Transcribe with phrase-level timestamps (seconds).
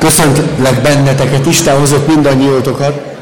[0.00, 3.16] Köszöntlek benneteket, Isten hozott mindannyiótokat.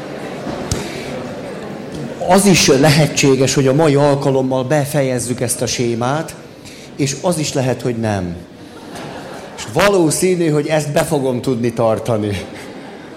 [2.27, 6.35] Az is lehetséges, hogy a mai alkalommal befejezzük ezt a sémát,
[6.95, 8.35] és az is lehet, hogy nem.
[9.57, 12.45] És valószínű, hogy ezt be fogom tudni tartani.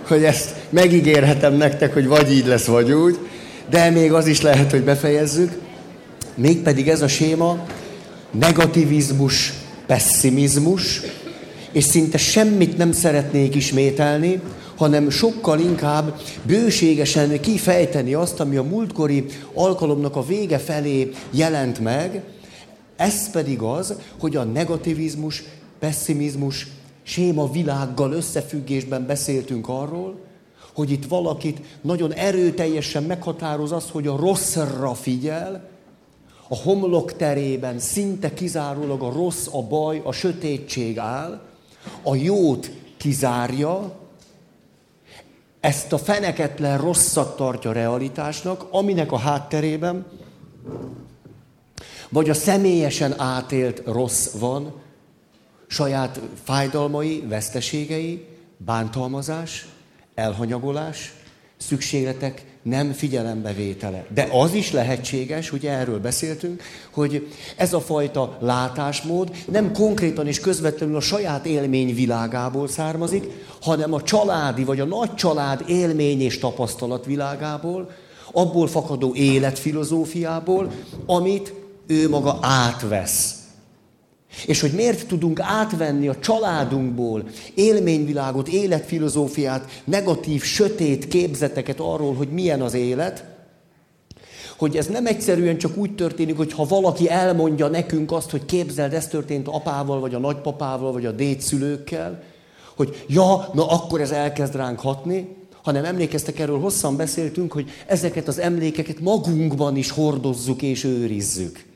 [0.08, 3.18] Hogy ezt megígérhetem nektek, hogy vagy így lesz, vagy úgy,
[3.70, 5.52] de még az is lehet, hogy befejezzük.
[6.34, 7.58] Mégpedig ez a séma
[8.30, 9.52] negativizmus,
[9.86, 11.00] pessimizmus,
[11.72, 14.40] és szinte semmit nem szeretnék ismételni,
[14.76, 22.22] hanem sokkal inkább bőségesen kifejteni azt, ami a múltkori alkalomnak a vége felé jelent meg,
[22.96, 25.42] ez pedig az, hogy a negativizmus,
[25.78, 26.66] pessimizmus,
[27.02, 30.18] séma világgal összefüggésben beszéltünk arról,
[30.74, 35.70] hogy itt valakit nagyon erőteljesen meghatároz az, hogy a rosszra figyel,
[36.48, 41.40] a homlok terében szinte kizárólag a rossz, a baj, a sötétség áll,
[42.02, 44.00] a jót kizárja,
[45.60, 50.06] ezt a feneketlen rosszat tartja realitásnak, aminek a hátterében
[52.12, 54.72] vagy a személyesen átélt rossz van,
[55.66, 59.66] saját fájdalmai, veszteségei, bántalmazás,
[60.14, 61.14] elhanyagolás,
[61.56, 64.06] szükségletek nem figyelembevétele.
[64.14, 70.40] De az is lehetséges, ugye erről beszéltünk, hogy ez a fajta látásmód nem konkrétan és
[70.40, 73.24] közvetlenül a saját élmény világából származik,
[73.60, 77.90] hanem a családi vagy a nagy család élmény és tapasztalat világából,
[78.32, 80.70] abból fakadó életfilozófiából,
[81.06, 81.54] amit
[81.86, 83.41] ő maga átvesz
[84.46, 92.60] és hogy miért tudunk átvenni a családunkból élményvilágot, életfilozófiát, negatív, sötét képzeteket arról, hogy milyen
[92.60, 93.24] az élet,
[94.56, 98.92] hogy ez nem egyszerűen csak úgy történik, hogy ha valaki elmondja nekünk azt, hogy képzeld,
[98.92, 102.22] ez történt apával, vagy a nagypapával, vagy a dédszülőkkel,
[102.76, 108.28] hogy ja, na akkor ez elkezd ránk hatni, hanem emlékeztek, erről hosszan beszéltünk, hogy ezeket
[108.28, 111.71] az emlékeket magunkban is hordozzuk és őrizzük.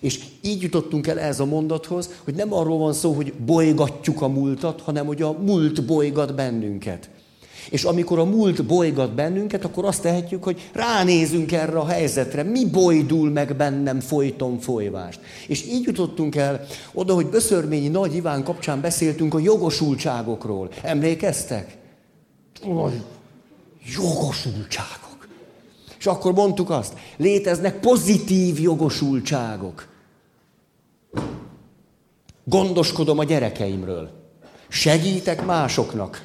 [0.00, 4.28] És így jutottunk el ez a mondathoz, hogy nem arról van szó, hogy bolygatjuk a
[4.28, 7.08] múltat, hanem hogy a múlt bolygat bennünket.
[7.70, 12.66] És amikor a múlt bolygat bennünket, akkor azt tehetjük, hogy ránézünk erre a helyzetre, mi
[12.66, 15.20] bojdul meg bennem folyton folyvást.
[15.46, 20.68] És így jutottunk el oda, hogy Böszörményi Nagy Iván kapcsán beszéltünk a jogosultságokról.
[20.82, 21.76] Emlékeztek?
[23.96, 25.07] Jogosultságok.
[25.98, 29.86] És akkor mondtuk azt, léteznek pozitív jogosultságok.
[32.44, 34.10] Gondoskodom a gyerekeimről.
[34.68, 36.24] Segítek másoknak.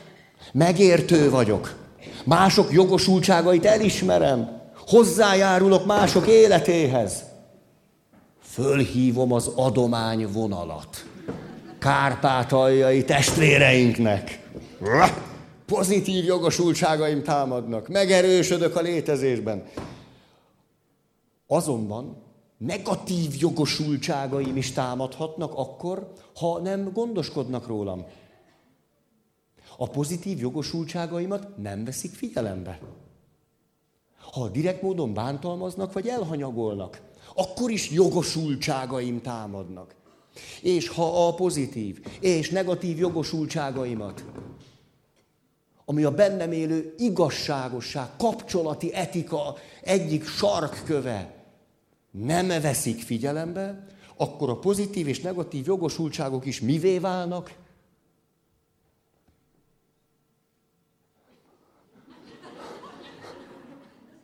[0.54, 1.76] Megértő vagyok.
[2.24, 4.62] Mások jogosultságait elismerem.
[4.88, 7.24] Hozzájárulok mások életéhez.
[8.42, 11.06] Fölhívom az adomány vonalat.
[11.80, 14.40] Kárpátaljai testvéreinknek.
[15.66, 17.88] Pozitív jogosultságaim támadnak.
[17.88, 19.64] Megerősödök a létezésben.
[21.48, 22.18] Azonban
[22.58, 28.06] negatív jogosultságaim is támadhatnak akkor, ha nem gondoskodnak rólam.
[29.78, 32.80] A pozitív jogosultságaimat nem veszik figyelembe.
[34.32, 37.02] Ha direkt módon bántalmaznak vagy elhanyagolnak,
[37.36, 39.96] akkor is jogosultságaim támadnak.
[40.62, 44.24] És ha a pozitív és negatív jogosultságaimat,
[45.86, 51.34] ami a bennem élő igazságosság, kapcsolati etika egyik sarkköve,
[52.12, 57.54] nem veszik figyelembe, akkor a pozitív és negatív jogosultságok is mivé válnak?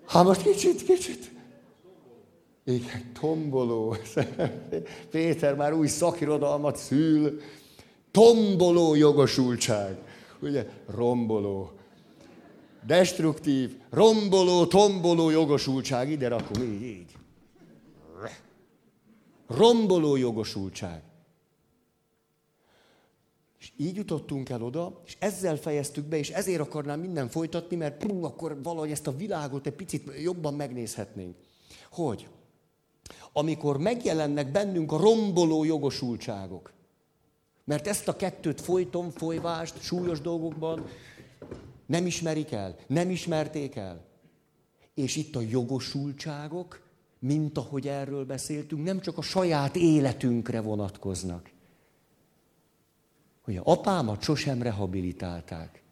[0.06, 1.32] Hát most kicsit, kicsit.
[2.64, 3.96] Igen, tomboló.
[5.12, 7.42] Péter már új szakirodalmat szül.
[8.12, 9.98] Tomboló jogosultság.
[10.42, 11.72] Ugye, romboló.
[12.86, 16.10] Destruktív, romboló, tomboló jogosultság.
[16.10, 17.18] Ide rakom, így, így.
[19.48, 21.02] Romboló jogosultság.
[23.60, 28.06] És így jutottunk el oda, és ezzel fejeztük be, és ezért akarnám minden folytatni, mert
[28.06, 31.36] pum, akkor valahogy ezt a világot egy picit jobban megnézhetnénk.
[31.92, 32.28] Hogy?
[33.34, 36.72] Amikor megjelennek bennünk a romboló jogosultságok,
[37.70, 40.86] mert ezt a kettőt folyton, folyvást, súlyos dolgokban
[41.86, 44.06] nem ismerik el, nem ismerték el.
[44.94, 46.82] És itt a jogosultságok,
[47.20, 51.50] mint ahogy erről beszéltünk, nem csak a saját életünkre vonatkoznak.
[53.42, 55.84] Hogy a apámat sosem rehabilitálták.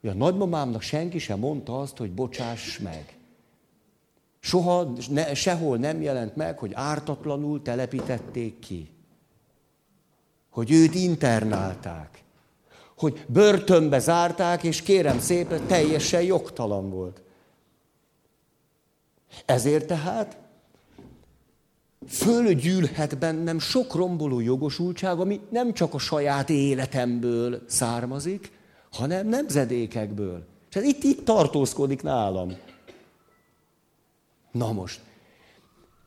[0.00, 3.18] Hogy a nagymamámnak senki sem mondta azt, hogy bocsáss meg.
[4.40, 8.90] Soha, ne, sehol nem jelent meg, hogy ártatlanul telepítették ki.
[10.50, 12.22] Hogy őt internálták,
[12.96, 17.22] hogy börtönbe zárták, és kérem szépen, teljesen jogtalan volt.
[19.44, 20.36] Ezért tehát
[22.08, 28.52] fölgyűlhet bennem sok romboló jogosultság, ami nem csak a saját életemből származik,
[28.92, 30.46] hanem nemzedékekből.
[30.70, 32.56] És ez itt, itt tartózkodik nálam.
[34.52, 35.00] Na most,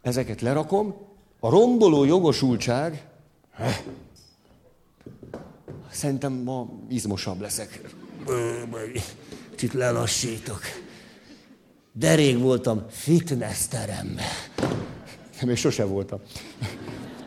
[0.02, 0.96] ezeket lerakom,
[1.40, 3.08] a romboló jogosultság,
[5.94, 7.82] szerintem ma izmosabb leszek.
[9.52, 10.62] Kicsit lelassítok.
[11.92, 14.26] De rég voltam fitness teremben.
[15.42, 16.20] Még sose voltam.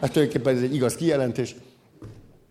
[0.00, 1.56] Hát tulajdonképpen ez egy igaz kijelentés.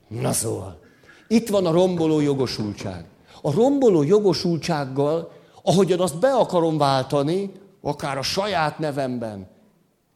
[0.07, 0.79] Na szóval,
[1.27, 3.05] itt van a romboló jogosultság.
[3.41, 5.31] A romboló jogosultsággal,
[5.63, 7.51] ahogyan azt be akarom váltani,
[7.81, 9.47] akár a saját nevemben,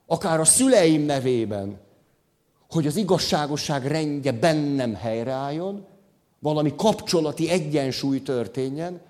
[0.08, 1.80] akár a szüleim nevében,
[2.70, 5.86] hogy az igazságosság rendje bennem helyreálljon,
[6.40, 9.02] valami kapcsolati egyensúly történjen,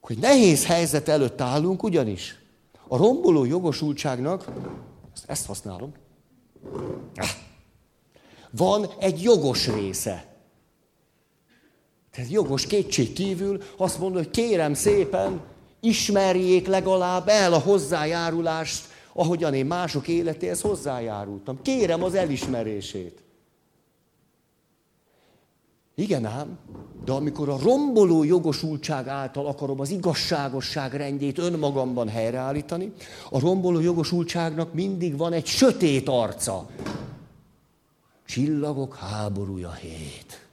[0.00, 2.38] hogy nehéz helyzet előtt állunk, ugyanis
[2.88, 4.44] a romboló jogosultságnak,
[5.26, 5.92] ezt használom,
[8.50, 10.26] van egy jogos része.
[12.10, 15.40] Tehát jogos kétség kívül azt mondja, hogy kérem szépen,
[15.80, 21.62] ismerjék legalább el a hozzájárulást, ahogyan én mások életéhez hozzájárultam.
[21.62, 23.22] Kérem az elismerését.
[26.02, 26.58] Igen ám,
[27.04, 32.92] de amikor a romboló jogosultság által akarom az igazságosság rendjét önmagamban helyreállítani,
[33.30, 36.66] a romboló jogosultságnak mindig van egy sötét arca.
[38.26, 40.46] Csillagok háborúja hét.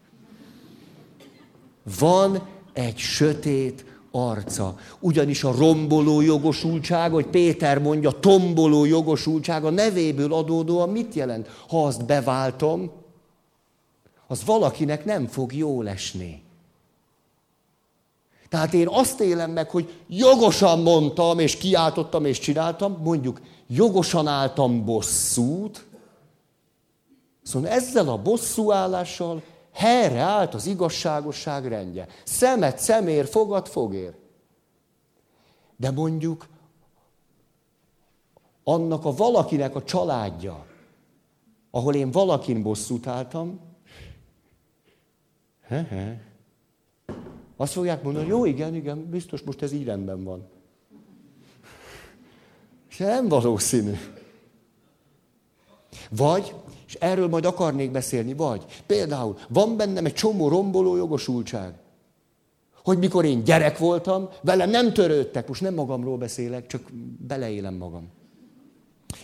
[2.00, 4.76] Van egy sötét arca.
[5.00, 11.48] Ugyanis a romboló jogosultság, hogy Péter mondja, tomboló jogosultság a nevéből adódóan mit jelent?
[11.68, 12.92] Ha azt beváltom,
[14.32, 16.44] az valakinek nem fog jól esni.
[18.50, 24.86] Tehát én azt élem meg, hogy jogosan mondtam, és kiáltottam, és csináltam, mondjuk jogosan álltam
[24.86, 25.86] bosszút,
[27.44, 29.42] szóval ezzel a bosszúállással
[29.74, 32.08] helyreállt az igazságosság rendje.
[32.24, 34.16] Szemet szemér, fogad fogér.
[35.78, 36.48] De mondjuk
[38.64, 40.66] annak a valakinek a családja,
[41.72, 43.69] ahol én valakin bosszút álltam,
[45.70, 46.22] he, he,
[47.58, 50.48] azt fogják mondani, jó, igen, igen, biztos most ez így rendben van.
[52.90, 53.94] És nem valószínű.
[56.10, 56.54] Vagy
[56.88, 61.74] és erről majd akarnék beszélni, vagy például van bennem egy csomó romboló jogosultság.
[62.84, 66.82] Hogy mikor én gyerek voltam, velem nem törődtek, most nem magamról beszélek, csak
[67.28, 68.10] beleélem magam.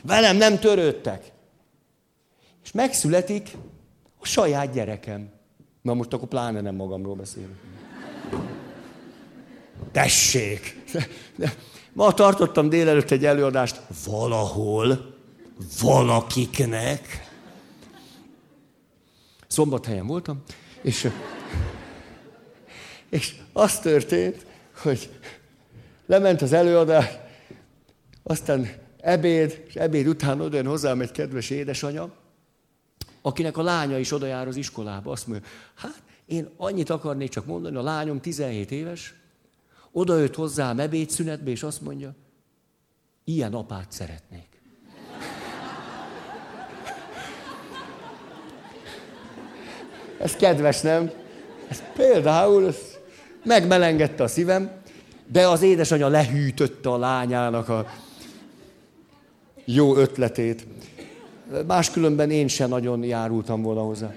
[0.02, 1.32] Velem nem törődtek.
[2.64, 3.58] És megszületik
[4.20, 5.35] a saját gyerekem.
[5.86, 7.56] Na most akkor pláne nem magamról beszélek.
[9.92, 10.84] Tessék!
[11.94, 15.16] Ma tartottam délelőtt egy előadást valahol,
[15.82, 17.30] valakiknek,
[19.48, 20.44] Szombathelyen voltam,
[20.82, 21.12] és,
[23.10, 24.46] és az történt,
[24.82, 25.10] hogy
[26.06, 27.06] lement az előadás,
[28.24, 32.14] aztán ebéd, és ebéd után oda hozzám egy kedves édesanyja,
[33.26, 35.12] akinek a lánya is oda jár az iskolába.
[35.12, 39.14] Azt mondja, hát én annyit akarnék csak mondani, a lányom 17 éves,
[39.92, 42.16] oda jött hozzám ebédszünetbe, és azt mondja,
[43.24, 44.48] ilyen apát szeretnék.
[50.20, 51.12] Ez kedves, nem?
[51.68, 52.78] Ez például ez
[53.44, 54.72] megmelengedte a szívem,
[55.28, 57.86] de az édesanyja lehűtötte a lányának a
[59.66, 60.68] jó ötletét.
[61.68, 64.14] Máskülönben én sem nagyon járultam volna hozzá.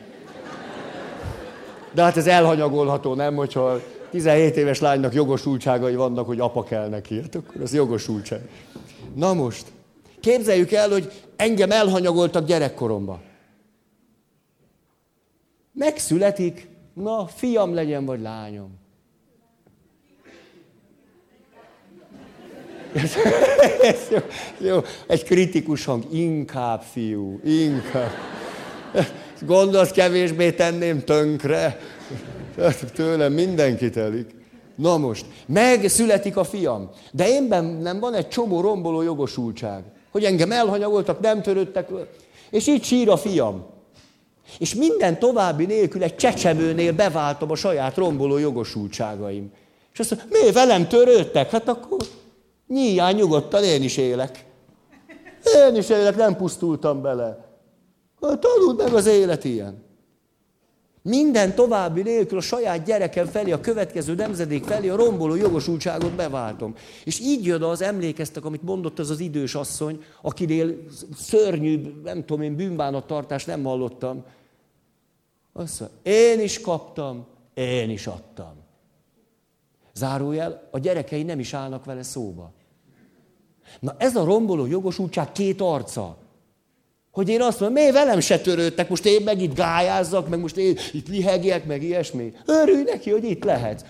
[1.93, 3.35] De hát ez elhanyagolható, nem?
[3.35, 3.81] Hogyha
[4.11, 8.49] 17 éves lánynak jogosultságai vannak, hogy apa kell neki, hát akkor az jogosultság.
[9.15, 9.67] Na most,
[10.21, 13.21] képzeljük el, hogy engem elhanyagoltak gyerekkoromban.
[15.73, 18.79] Megszületik, na, fiam legyen, vagy lányom.
[24.11, 24.19] Jó,
[24.59, 28.11] jó, egy kritikus hang, inkább fiú, inkább.
[29.47, 31.79] Gondolsz, kevésbé tenném tönkre?
[32.95, 34.35] Tőlem mindenki telik.
[34.75, 37.43] Na most, megszületik a fiam, de én
[37.83, 41.89] nem van egy csomó romboló jogosultság, hogy engem elhanyagoltak, nem törődtek,
[42.51, 43.67] és így sír a fiam.
[44.59, 49.51] És minden további nélkül egy csecsemőnél beváltom a saját romboló jogosultságaim.
[49.93, 51.51] És azt mondja, mi velem törődtek?
[51.51, 51.99] Hát akkor
[52.69, 54.47] nyíján nyugodtan én is élek.
[55.57, 57.47] Én is élek, nem pusztultam bele.
[58.21, 59.87] Tanuld meg az élet ilyen.
[61.03, 66.75] Minden további nélkül a saját gyerekem felé, a következő nemzedék felé a romboló jogosultságot beváltom.
[67.05, 70.77] És így jön az, emlékeztek, amit mondott az az idős asszony, akinél
[71.17, 74.25] szörnyű, nem tudom én, bűnbánattartást nem hallottam.
[75.53, 78.55] Azt mondja, én is kaptam, én is adtam.
[79.95, 82.53] Zárójel, a gyerekei nem is állnak vele szóba.
[83.81, 86.17] Na ez a romboló jogosultság két arca.
[87.11, 90.57] Hogy én azt mondom, miért velem se törődtek, most én meg itt gályázzak, meg most
[90.57, 92.33] én itt lihegjek, meg ilyesmi.
[92.47, 93.85] Örülj neki, hogy itt lehet.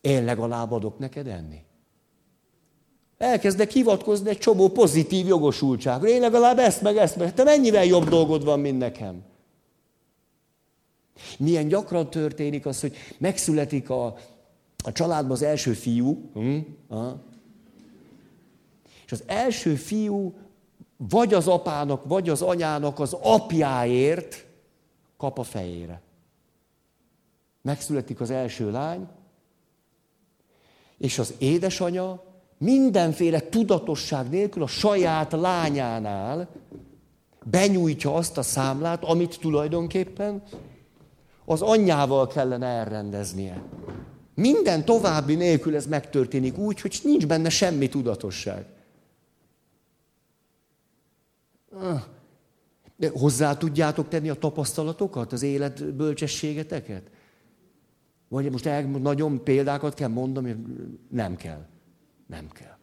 [0.00, 1.62] Én legalább adok neked enni.
[3.18, 6.08] Elkezdek hivatkozni egy csomó pozitív jogosultságra.
[6.08, 7.34] Én legalább ezt meg ezt meg.
[7.34, 9.22] Te mennyivel jobb dolgod van, mint nekem?
[11.38, 14.16] Milyen gyakran történik az, hogy megszületik a,
[14.84, 16.58] a családban az első fiú, hm?
[19.04, 20.34] És az első fiú
[20.96, 24.46] vagy az apának, vagy az anyának az apjáért
[25.16, 26.00] kap a fejére.
[27.62, 29.08] Megszületik az első lány,
[30.98, 32.22] és az édesanya
[32.58, 36.48] mindenféle tudatosság nélkül a saját lányánál
[37.44, 40.42] benyújtja azt a számlát, amit tulajdonképpen
[41.44, 43.62] az anyjával kellene elrendeznie.
[44.34, 48.66] Minden további nélkül ez megtörténik úgy, hogy nincs benne semmi tudatosság.
[52.96, 57.10] De hozzá tudjátok tenni a tapasztalatokat, az élet bölcsességeteket?
[58.28, 60.56] Vagy most el, nagyon példákat kell mondani,
[61.08, 61.66] nem kell.
[62.26, 62.76] Nem kell.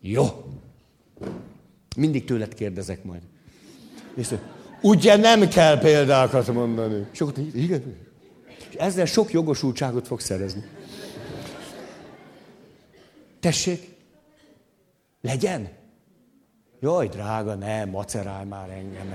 [0.00, 0.24] Jó.
[1.96, 3.22] Mindig tőled kérdezek majd.
[4.14, 4.34] És
[4.82, 7.06] ugye nem kell példákat mondani.
[7.12, 7.96] És akkor, igen.
[8.70, 10.64] És ezzel sok jogosultságot fog szerezni.
[13.40, 13.94] Tessék,
[15.20, 15.68] legyen.
[16.84, 19.12] Jaj, drága, nem, macerálj már engem.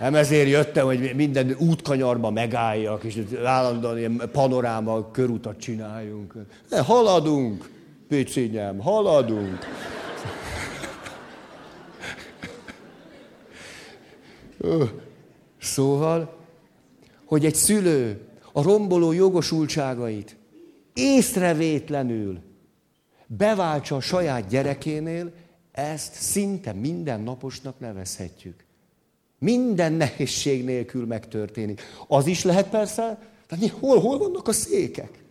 [0.00, 6.34] Nem ezért jöttem, hogy minden útkanyarba megálljak, és állandóan ilyen panoráma körutat csináljunk.
[6.68, 7.70] Ne, haladunk,
[8.08, 9.58] Pécényem, haladunk.
[15.60, 16.36] Szóval,
[17.24, 18.20] hogy egy szülő
[18.52, 20.36] a romboló jogosultságait
[20.94, 22.38] észrevétlenül
[23.26, 25.32] beváltsa a saját gyerekénél,
[25.72, 28.64] ezt szinte mindennaposnak nevezhetjük.
[29.38, 31.82] Minden nehézség nélkül megtörténik.
[32.06, 35.24] Az is lehet persze, tehát hol, hol vannak a székek?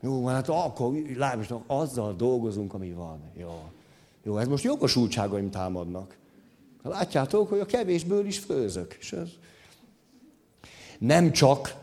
[0.00, 3.20] Jó, hát akkor lábos, azzal dolgozunk, ami van.
[3.36, 3.70] Jó.
[4.22, 6.16] Jó, ez most jogosultságaim támadnak.
[6.82, 8.96] Látjátok, hogy a kevésből is főzök.
[9.00, 9.28] És ez...
[10.98, 11.74] Nem csak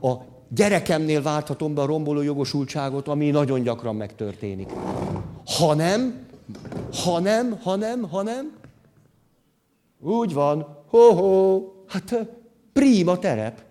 [0.00, 0.16] a
[0.54, 4.70] gyerekemnél válthatom be a romboló jogosultságot, ami nagyon gyakran megtörténik.
[5.46, 6.26] Hanem,
[6.92, 8.52] hanem, hanem, hanem,
[10.00, 12.14] úgy van, ho-ho, hát
[12.72, 13.62] prima terep.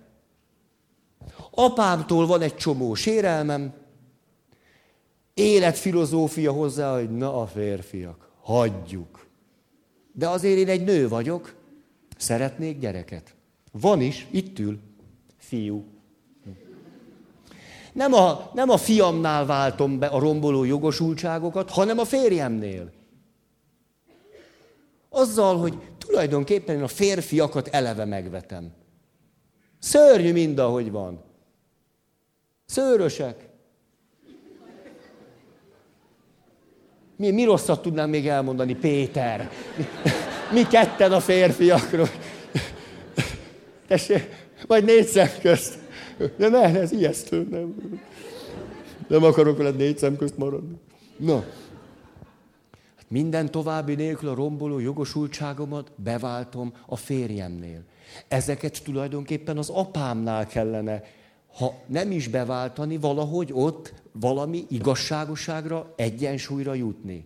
[1.51, 3.73] Apámtól van egy csomó sérelmem,
[5.33, 9.27] életfilozófia hozzá, hogy na a férfiak, hagyjuk.
[10.11, 11.55] De azért én egy nő vagyok,
[12.17, 13.35] szeretnék gyereket.
[13.71, 14.79] Van is, itt ül,
[15.37, 15.98] fiú.
[17.99, 22.91] Nem a, nem a fiamnál váltom be a romboló jogosultságokat, hanem a férjemnél.
[25.09, 28.71] Azzal, hogy tulajdonképpen én a férfiakat eleve megvetem.
[29.79, 31.23] Szörnyű mind, ahogy van.
[32.65, 33.49] Szőrösek.
[37.15, 39.51] Mi, mi rosszat tudnám még elmondani, Péter?
[40.53, 42.09] Mi ketten a férfiakról.
[43.87, 44.29] Tessék,
[44.67, 45.87] vagy négy szem közt.
[46.37, 47.99] De ne, ez ijesztő, nem.
[49.07, 50.75] Nem akarok veled négy szem közt maradni.
[51.17, 51.43] Na.
[52.95, 57.83] Hát minden további nélkül a romboló jogosultságomat beváltom a férjemnél.
[58.27, 61.03] Ezeket tulajdonképpen az apámnál kellene,
[61.57, 67.25] ha nem is beváltani, valahogy ott valami igazságoságra, egyensúlyra jutni.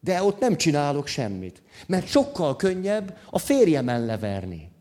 [0.00, 1.62] De ott nem csinálok semmit.
[1.86, 4.72] Mert sokkal könnyebb a férjemen leverni.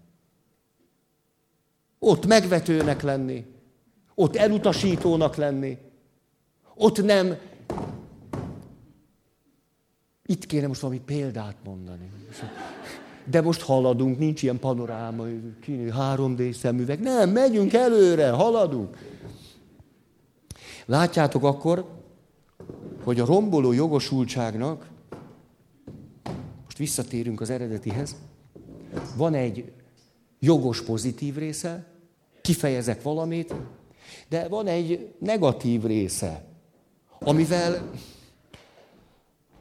[2.05, 3.45] Ott megvetőnek lenni,
[4.15, 5.77] ott elutasítónak lenni,
[6.75, 7.37] ott nem.
[10.25, 12.11] Itt kéne most valami példát mondani.
[13.25, 15.23] De most haladunk, nincs ilyen panoráma,
[15.67, 16.99] 3D szemüveg.
[16.99, 18.97] Nem, megyünk előre, haladunk.
[20.85, 21.89] Látjátok akkor,
[23.03, 24.89] hogy a romboló jogosultságnak,
[26.63, 28.15] most visszatérünk az eredetihez,
[29.15, 29.71] van egy
[30.39, 31.91] jogos pozitív része,
[32.43, 33.53] kifejezek valamit,
[34.29, 36.43] de van egy negatív része,
[37.19, 37.89] amivel,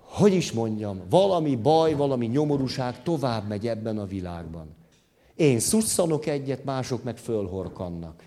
[0.01, 4.67] hogy is mondjam, valami baj, valami nyomorúság tovább megy ebben a világban.
[5.35, 8.25] Én szusszanok egyet, mások meg fölhorkannak.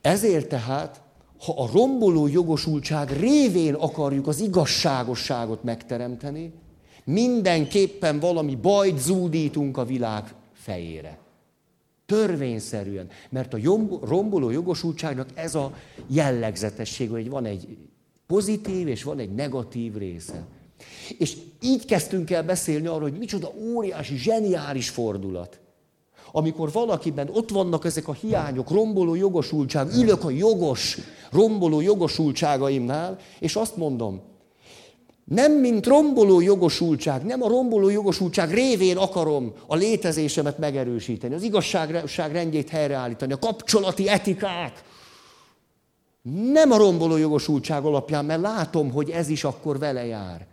[0.00, 1.02] Ezért tehát,
[1.40, 6.52] ha a romboló jogosultság révén akarjuk az igazságosságot megteremteni,
[7.04, 11.26] mindenképpen valami bajt zúdítunk a világ fejére.
[12.08, 13.08] Törvényszerűen.
[13.30, 13.58] Mert a
[14.02, 15.74] romboló jogosultságnak ez a
[16.06, 17.76] jellegzetesség, hogy van egy
[18.26, 20.46] pozitív és van egy negatív része.
[21.18, 25.60] És így kezdtünk el beszélni arról, hogy micsoda óriási, zseniális fordulat.
[26.32, 30.98] Amikor valakiben ott vannak ezek a hiányok, romboló jogosultság, ülök a jogos,
[31.30, 34.20] romboló jogosultságaimnál, és azt mondom,
[35.28, 42.32] nem mint romboló jogosultság, nem a romboló jogosultság révén akarom a létezésemet megerősíteni, az igazság
[42.32, 44.84] rendjét helyreállítani, a kapcsolati etikát.
[46.52, 50.46] Nem a romboló jogosultság alapján, mert látom, hogy ez is akkor vele jár.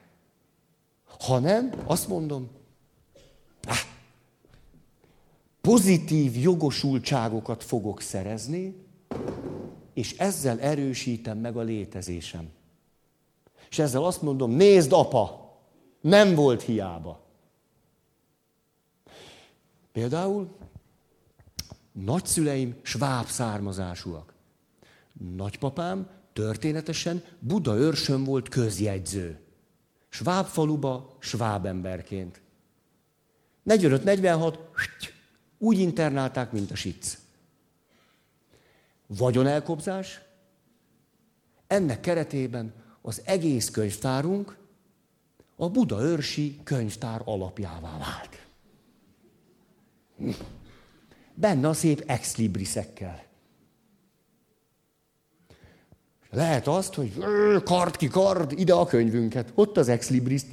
[1.19, 2.49] Hanem azt mondom,
[3.67, 3.77] ah,
[5.61, 8.75] pozitív jogosultságokat fogok szerezni,
[9.93, 12.49] és ezzel erősítem meg a létezésem.
[13.69, 15.53] És ezzel azt mondom, nézd apa,
[16.01, 17.23] nem volt hiába.
[19.91, 20.55] Például
[21.91, 24.33] nagyszüleim sváb származásúak.
[25.35, 29.39] Nagypapám történetesen Buda őrsön volt közjegyző.
[30.09, 32.41] Sváb faluba, sváb emberként.
[33.65, 34.57] 45-46,
[35.57, 37.17] úgy internálták, mint a sic.
[39.07, 40.21] Vagyonelkobzás,
[41.67, 42.73] ennek keretében
[43.07, 44.57] az egész könyvtárunk
[45.55, 48.45] a Buda őrsi könyvtár alapjává vált.
[51.33, 53.23] Benne a szép exlibrisekkel.
[56.29, 57.13] Lehet azt, hogy
[57.63, 59.51] kard ki kard, ide a könyvünket.
[59.55, 60.43] Ott az exlibris.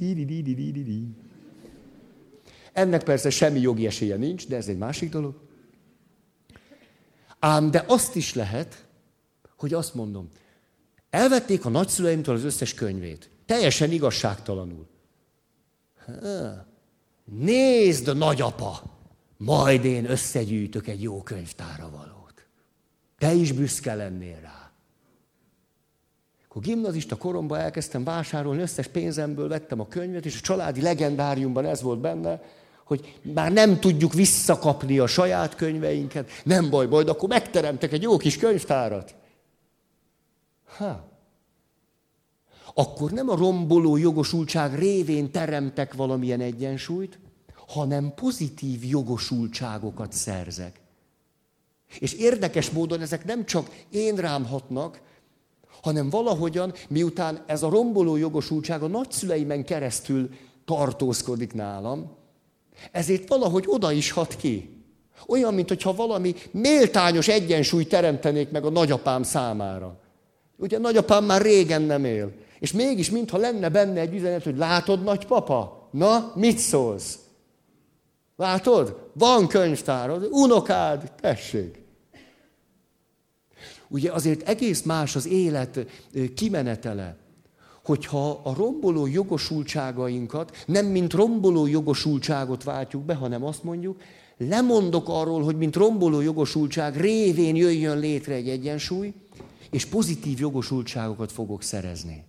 [2.73, 5.41] Ennek persze semmi jogi esélye nincs, de ez egy másik dolog.
[7.39, 8.85] Ám de azt is lehet,
[9.57, 10.29] hogy azt mondom,
[11.13, 13.29] Elvették a nagyszüleimtől az összes könyvét.
[13.45, 14.87] Teljesen igazságtalanul.
[17.23, 18.81] Nézd, nagyapa,
[19.37, 22.45] majd én összegyűjtök egy jó könyvtára valót.
[23.17, 24.71] Te is büszke lennél rá.
[26.45, 31.81] Akkor gimnazista koromban elkezdtem vásárolni, összes pénzemből vettem a könyvet, és a családi legendáriumban ez
[31.81, 32.41] volt benne,
[32.83, 38.17] hogy már nem tudjuk visszakapni a saját könyveinket, nem baj, majd akkor megteremtek egy jó
[38.17, 39.15] kis könyvtárat.
[40.77, 41.11] Ha.
[42.73, 47.19] Akkor nem a romboló jogosultság révén teremtek valamilyen egyensúlyt,
[47.67, 50.81] hanem pozitív jogosultságokat szerzek.
[51.99, 55.01] És érdekes módon ezek nem csak én rám hatnak,
[55.81, 60.29] hanem valahogyan, miután ez a romboló jogosultság a nagyszüleimen keresztül
[60.65, 62.15] tartózkodik nálam,
[62.91, 64.83] ezért valahogy oda is hat ki.
[65.27, 70.02] Olyan, mintha valami méltányos egyensúly teremtenék meg a nagyapám számára.
[70.57, 72.31] Ugye nagyapám már régen nem él.
[72.59, 75.87] És mégis, mintha lenne benne egy üzenet, hogy látod, nagypapa?
[75.91, 77.19] Na, mit szólsz?
[78.35, 79.09] Látod?
[79.13, 81.81] Van könyvtárod, unokád, tessék.
[83.87, 85.85] Ugye azért egész más az élet
[86.35, 87.17] kimenetele,
[87.83, 94.01] hogyha a romboló jogosultságainkat nem mint romboló jogosultságot váltjuk be, hanem azt mondjuk,
[94.37, 99.13] lemondok arról, hogy mint romboló jogosultság révén jöjjön létre egy egyensúly,
[99.73, 102.23] és pozitív jogosultságokat fogok szerezni.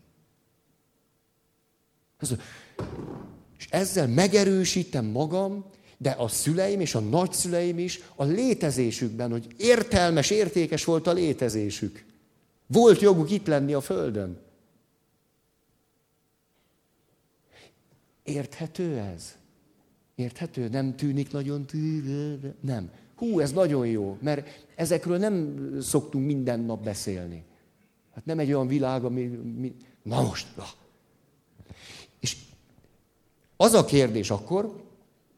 [3.59, 5.65] És ezzel megerősítem magam,
[5.99, 12.05] de a szüleim és a nagyszüleim is a létezésükben, hogy értelmes, értékes volt a létezésük.
[12.67, 14.39] Volt joguk itt lenni a Földön.
[18.23, 19.37] Érthető ez?
[20.15, 20.69] Érthető?
[20.69, 22.55] Nem tűnik nagyon tűnő?
[22.61, 22.91] Nem.
[23.25, 27.45] Hú, ez nagyon jó, mert ezekről nem szoktunk minden nap beszélni.
[28.15, 29.23] Hát nem egy olyan világ, ami...
[29.57, 29.77] Mi...
[30.03, 30.65] Na most, na.
[32.21, 32.37] És
[33.57, 34.83] az a kérdés akkor,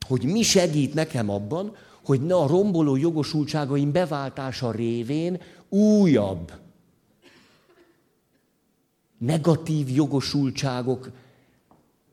[0.06, 6.52] hogy mi segít nekem abban, hogy ne a romboló jogosultságaim beváltása révén újabb,
[9.18, 11.10] negatív jogosultságok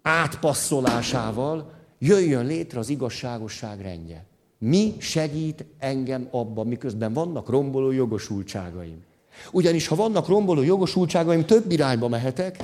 [0.02, 4.32] átpasszolásával jöjjön létre az igazságosság rendje.
[4.66, 9.04] Mi segít engem abban, miközben vannak romboló jogosultságaim?
[9.52, 12.64] Ugyanis, ha vannak romboló jogosultságaim, több irányba mehetek,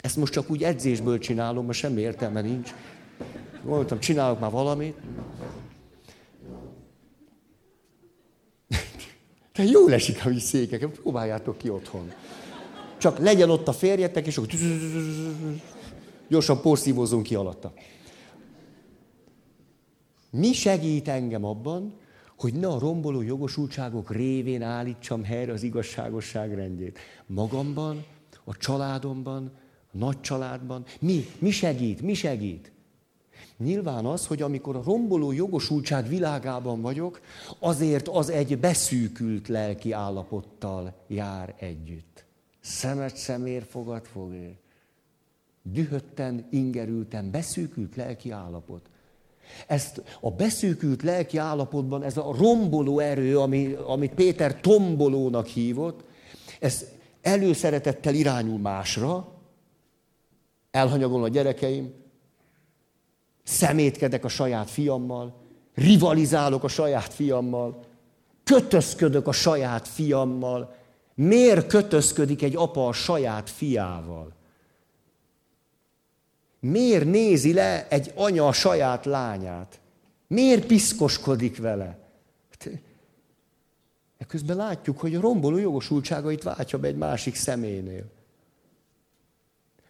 [0.00, 2.74] ezt most csak úgy edzésből csinálom, mert semmi értelme nincs.
[3.64, 4.96] Gondoltam, csinálok már valamit.
[9.56, 12.12] De jó esik, hogy székek, próbáljátok ki otthon.
[12.98, 14.48] Csak legyen ott a férjetek, és akkor
[16.28, 17.72] gyorsan porszívózunk ki alatta.
[20.36, 21.94] Mi segít engem abban,
[22.38, 26.98] hogy ne a romboló jogosultságok révén állítsam helyre az igazságosság rendjét.
[27.26, 28.04] Magamban,
[28.44, 29.52] a családomban,
[29.92, 30.84] a nagy családban.
[31.00, 31.24] Mi?
[31.38, 32.02] Mi segít?
[32.02, 32.72] Mi segít?
[33.58, 37.20] Nyilván az, hogy amikor a romboló jogosultság világában vagyok,
[37.58, 42.24] azért az egy beszűkült lelki állapottal jár együtt.
[42.60, 44.56] Szemet szemér, fogad fogér.
[45.62, 48.88] Dühötten, ingerülten, beszűkült lelki állapot.
[49.66, 56.04] Ezt a beszűkült lelki állapotban, ez a romboló erő, ami, amit Péter tombolónak hívott,
[56.60, 56.84] ez
[57.22, 59.28] előszeretettel irányul másra,
[60.70, 61.92] elhanyagol a gyerekeim,
[63.42, 65.34] szemétkedek a saját fiammal,
[65.74, 67.80] rivalizálok a saját fiammal,
[68.44, 70.74] kötözködök a saját fiammal.
[71.14, 74.35] Miért kötözködik egy apa a saját fiával?
[76.60, 79.80] Miért nézi le egy anya a saját lányát?
[80.26, 81.98] Miért piszkoskodik vele?
[84.18, 88.04] Ekközben látjuk, hogy a romboló jogosultságait váltja be egy másik személynél.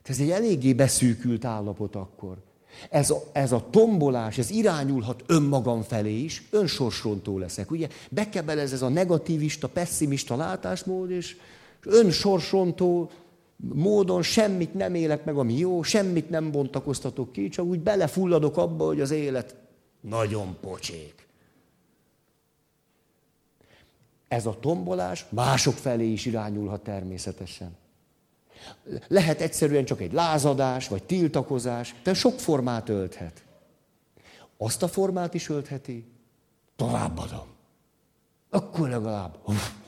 [0.03, 2.37] Ez egy eléggé beszűkült állapot akkor.
[2.91, 7.71] Ez a, ez a tombolás, ez irányulhat önmagam felé is, önsorsrontó leszek.
[7.71, 11.37] Ugye bekebelez ez a negativista, pessimista látásmód, és
[11.83, 13.11] önsorsontó
[13.57, 18.85] módon semmit nem élek meg, ami jó, semmit nem bontakoztatok ki, csak úgy belefulladok abba,
[18.85, 19.55] hogy az élet
[20.01, 21.27] nagyon pocsék.
[24.29, 27.77] Ez a tombolás mások felé is irányulhat természetesen.
[29.09, 33.45] Lehet egyszerűen csak egy lázadás, vagy tiltakozás, de sok formát ölthet.
[34.57, 36.05] Azt a formát is öltheti,
[36.77, 37.47] továbbadom.
[38.51, 39.39] Akkor legalább.
[39.45, 39.86] Uf.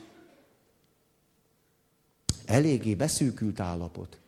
[2.49, 4.19] Eléggé beszűkült állapot.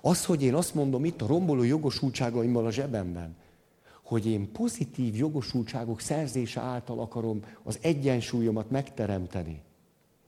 [0.00, 3.36] Az, hogy én azt mondom itt a romboló jogosultságaimmal a zsebemben,
[4.02, 9.62] hogy én pozitív jogosultságok szerzése által akarom az egyensúlyomat megteremteni.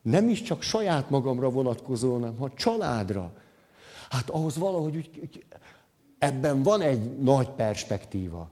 [0.03, 3.33] Nem is csak saját magamra vonatkozó, hanem ha családra.
[4.11, 5.45] Hát ahhoz valahogy úgy, úgy,
[6.19, 8.51] ebben van egy nagy perspektíva.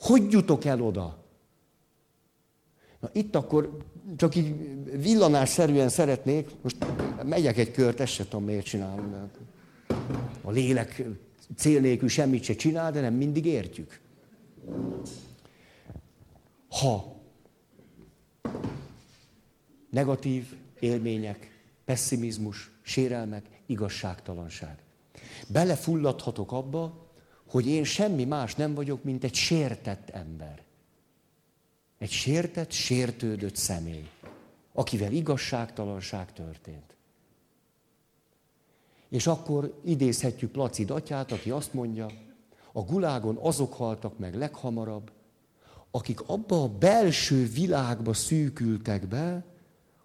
[0.00, 1.18] Hogy jutok el oda?
[3.00, 3.78] Na itt akkor
[4.16, 4.54] csak így
[5.00, 6.76] villanásszerűen szeretnék, most
[7.24, 9.30] megyek egy kört, ezt se tudom miért csinálom.
[10.42, 11.04] A lélek
[11.56, 14.00] cél nélkül semmit se csinál, de nem mindig értjük.
[16.68, 17.16] Ha
[19.90, 24.78] negatív élmények, pessimizmus, sérelmek, igazságtalanság.
[25.48, 27.10] Belefulladhatok abba,
[27.46, 30.61] hogy én semmi más nem vagyok, mint egy sértett ember.
[32.02, 34.08] Egy sértett, sértődött személy,
[34.72, 36.96] akivel igazságtalanság történt.
[39.08, 42.06] És akkor idézhetjük Placid atyát, aki azt mondja,
[42.72, 45.10] a gulágon azok haltak meg leghamarabb,
[45.90, 49.44] akik abba a belső világba szűkültek be,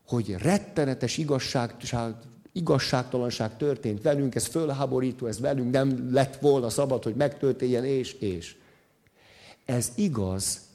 [0.08, 1.76] hogy rettenetes igazság,
[2.52, 8.56] igazságtalanság történt velünk, ez fölháborító, ez velünk nem lett volna szabad, hogy megtörténjen, és, és.
[9.66, 10.67] Ez igaz,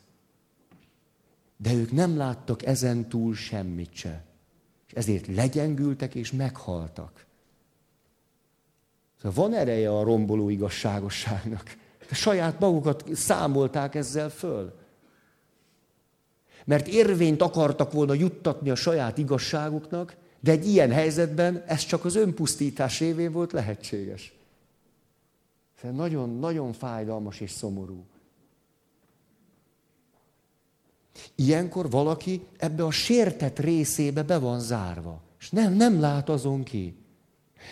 [1.63, 4.25] de ők nem láttak ezen túl semmit se.
[4.87, 7.27] És ezért legyengültek és meghaltak.
[9.23, 11.77] Szóval van ereje a romboló igazságosságnak.
[12.09, 14.75] De saját magukat számolták ezzel föl.
[16.65, 22.17] Mert érvényt akartak volna juttatni a saját igazságuknak, de egy ilyen helyzetben ez csak az
[22.17, 24.33] önpusztítás révén volt lehetséges.
[25.83, 28.05] Ez nagyon, nagyon fájdalmas és szomorú.
[31.35, 36.97] Ilyenkor valaki ebbe a sértett részébe be van zárva, és nem, nem lát azon ki.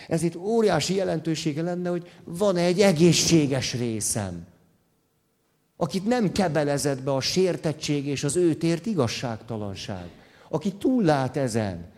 [0.07, 4.47] Ez itt óriási jelentősége lenne, hogy van egy egészséges részem,
[5.75, 10.09] akit nem kebelezett be a sértettség és az őt ért igazságtalanság,
[10.49, 11.89] aki túllát ezen.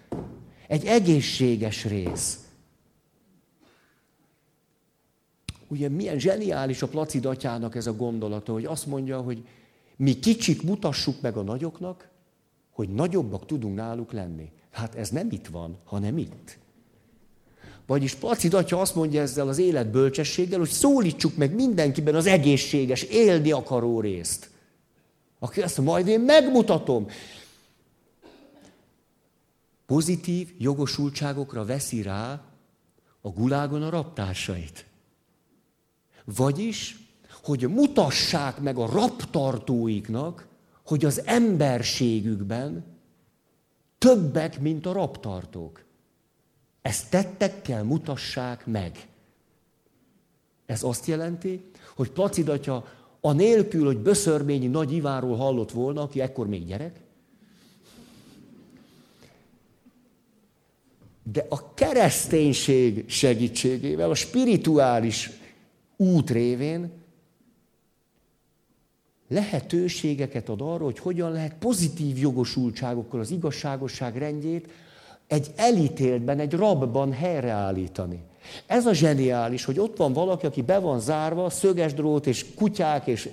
[0.67, 2.37] Egy egészséges rész.
[5.67, 9.47] Ugye milyen zseniális a Placid atyának ez a gondolata, hogy azt mondja, hogy
[9.95, 12.09] mi kicsik mutassuk meg a nagyoknak,
[12.71, 14.51] hogy nagyobbak tudunk náluk lenni.
[14.71, 16.57] Hát ez nem itt van, hanem itt.
[17.85, 23.01] Vagyis Placid atya azt mondja ezzel az élet bölcsességgel, hogy szólítsuk meg mindenkiben az egészséges,
[23.03, 24.49] élni akaró részt.
[25.39, 27.07] Aki azt mondja, majd én megmutatom.
[29.85, 32.41] Pozitív jogosultságokra veszi rá
[33.21, 34.85] a gulágon a raptársait.
[36.25, 36.97] Vagyis,
[37.43, 40.47] hogy mutassák meg a raptartóiknak,
[40.85, 42.85] hogy az emberségükben
[43.97, 45.83] többek, mint a raptartók.
[46.81, 49.07] Ezt tettekkel mutassák meg.
[50.65, 52.85] Ez azt jelenti, hogy Placid atya
[53.21, 56.99] anélkül, hogy Böszörményi Nagy Iváról hallott volna, aki ekkor még gyerek,
[61.23, 65.29] de a kereszténység segítségével, a spirituális
[65.95, 67.02] út révén
[69.33, 74.67] lehetőségeket ad arra, hogy hogyan lehet pozitív jogosultságokkal az igazságosság rendjét
[75.27, 78.23] egy elítéltben, egy rabban helyreállítani.
[78.65, 83.07] Ez a zseniális, hogy ott van valaki, aki be van zárva, szöges drót és kutyák
[83.07, 83.29] és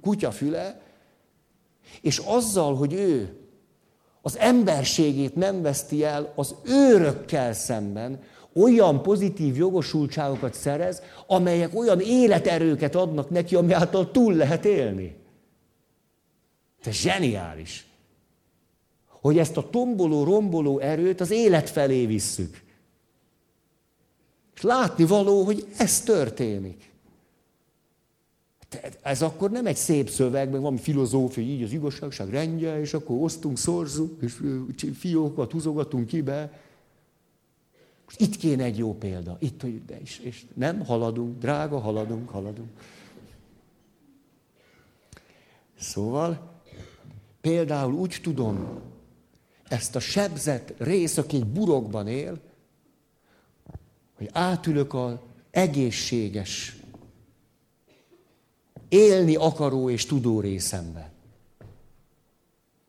[0.00, 0.80] kutyafüle,
[2.00, 3.36] és azzal, hogy ő
[4.22, 8.20] az emberségét nem veszti el az őrökkel szemben,
[8.54, 15.16] olyan pozitív jogosultságokat szerez, amelyek olyan életerőket adnak neki, ami által túl lehet élni.
[16.86, 17.86] Ez zseniális.
[19.06, 22.62] Hogy ezt a tomboló, romboló erőt az élet felé visszük.
[24.54, 26.92] És látni való, hogy ez történik.
[29.02, 33.22] Ez akkor nem egy szép szöveg, meg valami filozófia, így az igazságság rendje, és akkor
[33.22, 34.36] osztunk, szorzunk, és
[34.98, 36.60] fiókat húzogatunk kibe.
[38.04, 39.36] Most itt kéne egy jó példa.
[39.40, 42.70] Itt, hogy de is, és nem haladunk, drága, haladunk, haladunk.
[45.78, 46.53] Szóval,
[47.44, 48.80] például úgy tudom,
[49.68, 52.40] ezt a sebzett rész, aki egy burokban él,
[54.14, 55.14] hogy átülök az
[55.50, 56.76] egészséges,
[58.88, 61.12] élni akaró és tudó részembe.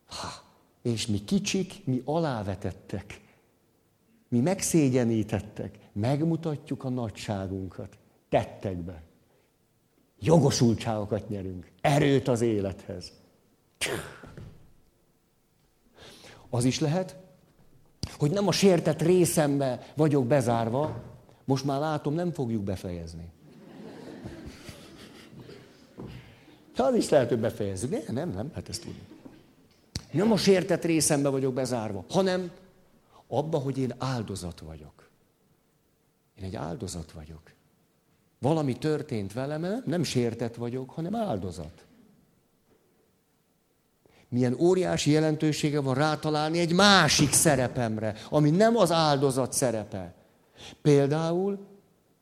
[0.06, 0.28] Ha,
[0.82, 3.22] és mi kicsik, mi alávetettek,
[4.28, 7.98] mi megszégyenítettek, megmutatjuk a nagyságunkat
[8.30, 9.02] tettekbe.
[10.20, 13.12] Jogosultságokat nyerünk, erőt az élethez.
[16.56, 17.15] Az is lehet,
[18.18, 21.02] hogy nem a sértett részembe vagyok bezárva,
[21.46, 23.30] most már látom, nem fogjuk befejezni.
[26.78, 27.89] Az is lehet, hogy befejezzük.
[27.89, 29.02] De nem, nem, hát ezt tudni.
[30.12, 32.52] Nem a sértett részembe vagyok bezárva, hanem
[33.28, 35.10] abba, hogy én áldozat vagyok.
[36.38, 37.52] Én egy áldozat vagyok.
[38.39, 41.86] Valami történt velem, nem sértett vagyok, hanem áldozat.
[44.36, 50.13] Milyen óriási jelentősége van rátalálni egy másik szerepemre, ami nem az áldozat szerepe.
[50.82, 51.67] Például,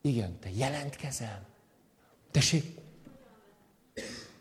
[0.00, 1.46] igen, te jelentkezel.
[2.30, 2.78] Tessék,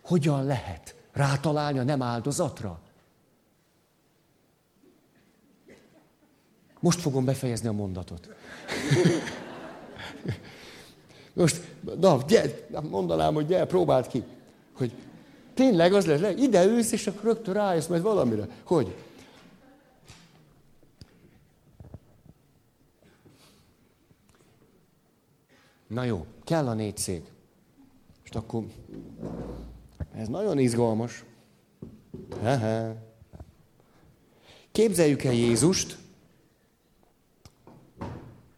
[0.02, 2.80] hogyan lehet rátalálni a nem áldozatra?
[6.80, 8.30] Most fogom befejezni a mondatot.
[11.34, 11.68] Most,
[12.00, 12.54] na, gyere,
[12.90, 14.24] mondanám, hogy gyere, próbáld ki,
[14.74, 14.94] hogy
[15.54, 18.48] tényleg az lesz, ide ülsz, és akkor rögtön rájössz majd valamire.
[18.64, 18.96] Hogy?
[25.88, 27.26] Na jó, kell a négy szék.
[28.22, 28.64] Most akkor
[30.16, 31.24] ez nagyon izgalmas.
[32.42, 33.04] Hehe.
[34.72, 35.98] Képzeljük el Jézust,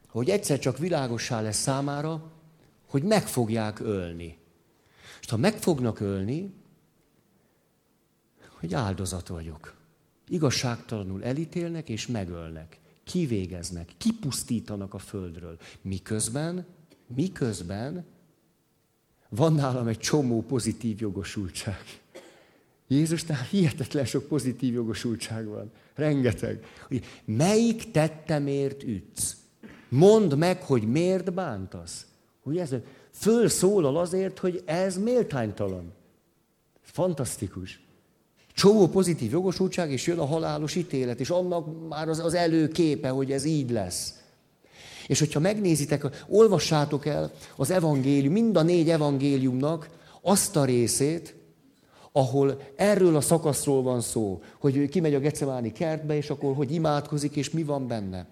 [0.10, 2.31] hogy egyszer csak világossá lesz számára,
[2.89, 4.38] hogy meg fogják ölni.
[5.21, 6.53] És ha meg fognak ölni,
[8.65, 9.73] hogy áldozat vagyok.
[10.28, 12.80] Igazságtalanul elítélnek és megölnek.
[13.04, 15.58] Kivégeznek, kipusztítanak a földről.
[15.82, 16.65] Miközben,
[17.08, 18.06] miközben
[19.30, 21.84] van nálam egy csomó pozitív jogosultság.
[22.88, 25.71] Jézusnál hihetetlen sok pozitív jogosultság van.
[25.93, 26.65] Rengeteg.
[27.25, 29.36] Melyik tettemért ütsz?
[29.89, 32.06] Mondd meg, hogy miért bántasz.
[32.43, 32.75] Ugye ez
[33.12, 35.93] fölszólal azért, hogy ez méltánytalan.
[36.82, 37.85] Fantasztikus.
[38.56, 43.32] Csomó pozitív jogosultság, és jön a halálos ítélet, és annak már az, az előképe, hogy
[43.32, 44.13] ez így lesz.
[45.08, 49.89] És hogyha megnézitek, olvassátok el az evangélium, mind a négy evangéliumnak
[50.22, 51.36] azt a részét,
[52.12, 57.36] ahol erről a szakaszról van szó, hogy kimegy a Gecemáni kertbe, és akkor hogy imádkozik,
[57.36, 58.28] és mi van benne.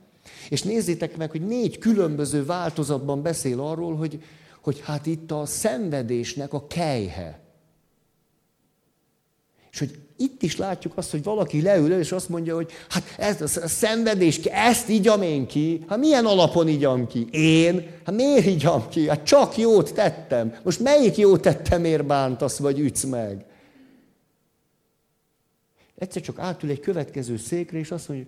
[0.49, 4.23] És nézzétek meg, hogy négy különböző változatban beszél arról, hogy,
[4.61, 7.39] hogy hát itt a szenvedésnek a kejhe.
[9.71, 13.41] És hogy itt is látjuk azt, hogy valaki leül és azt mondja, hogy hát ez
[13.41, 15.83] a szenvedés, ezt igyam én ki.
[15.87, 17.27] Hát milyen alapon igyam ki?
[17.31, 17.87] Én?
[18.05, 19.09] Hát miért igyam ki?
[19.09, 20.55] Hát csak jót tettem.
[20.63, 23.45] Most melyik jót tettem, ér bántasz, vagy ütsz meg?
[25.97, 28.27] Egyszer csak átül egy következő székre, és azt mondja,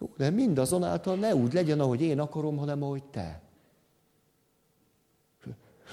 [0.00, 3.40] jó, de mindazonáltal ne úgy legyen, ahogy én akarom, hanem ahogy te.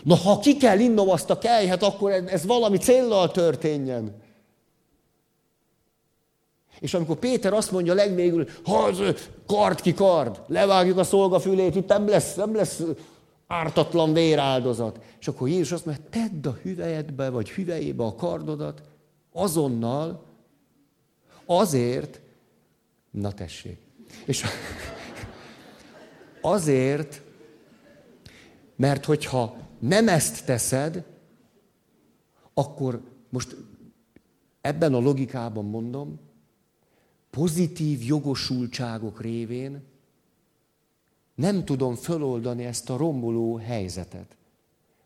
[0.03, 4.23] Na, ha ki kell innom azt a kejhet, akkor ez valami céllal történjen.
[6.85, 9.17] És amikor Péter azt mondja legvégül, hogy
[9.47, 12.81] kard ki kard, levágjuk a szolgafülét, itt nem lesz, nem lesz
[13.47, 14.99] ártatlan véráldozat.
[15.19, 18.81] És akkor Jézus azt mondja, tedd a hüvelyedbe, vagy hüvelyébe a kardodat,
[19.31, 20.23] azonnal,
[21.45, 22.21] azért,
[23.11, 23.77] na tessék,
[24.25, 24.43] és
[26.41, 27.21] azért,
[28.75, 31.03] mert hogyha nem ezt teszed,
[32.53, 33.55] akkor most
[34.61, 36.19] ebben a logikában mondom,
[37.35, 39.83] pozitív jogosultságok révén
[41.35, 44.35] nem tudom föloldani ezt a romboló helyzetet.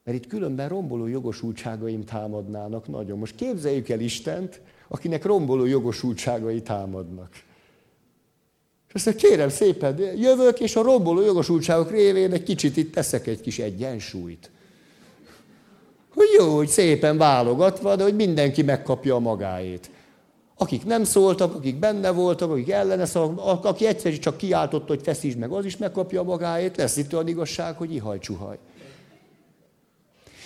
[0.03, 3.17] Mert itt különben romboló jogosultságaim támadnának nagyon.
[3.17, 7.29] Most képzeljük el Istent, akinek romboló jogosultságai támadnak.
[8.87, 13.27] És azt mondja, kérem szépen, jövök, és a romboló jogosultságok révén egy kicsit itt teszek
[13.27, 14.51] egy kis egyensúlyt.
[16.13, 19.89] Hogy jó, hogy szépen válogatva, de hogy mindenki megkapja a magáét.
[20.61, 25.37] Akik nem szóltak, akik benne voltak, akik ellene szóltak, aki egyszerűen csak kiáltott, hogy feszítsd
[25.37, 28.57] meg, az is megkapja magáét, lesz itt olyan igazság, hogy ihaj csuhaj.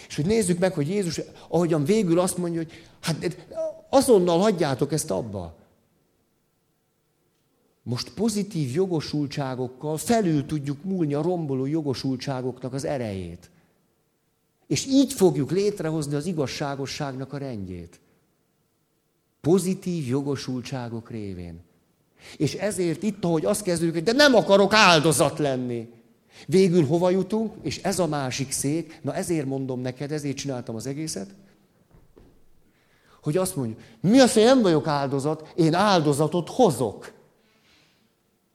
[0.07, 2.71] És hogy nézzük meg, hogy Jézus, ahogyan végül azt mondja, hogy
[3.01, 3.47] hát
[3.89, 5.55] azonnal hagyjátok ezt abba.
[7.83, 13.49] Most pozitív jogosultságokkal felül tudjuk múlni a romboló jogosultságoknak az erejét.
[14.67, 17.99] És így fogjuk létrehozni az igazságosságnak a rendjét.
[19.47, 21.59] Pozitív jogosultságok révén.
[22.37, 25.89] És ezért itt, ahogy azt kezdődik, hogy de nem akarok áldozat lenni.
[26.47, 27.53] Végül hova jutunk?
[27.61, 31.27] És ez a másik szék, na ezért mondom neked, ezért csináltam az egészet,
[33.21, 37.13] hogy azt mondja, mi az, hogy nem vagyok áldozat, én áldozatot hozok.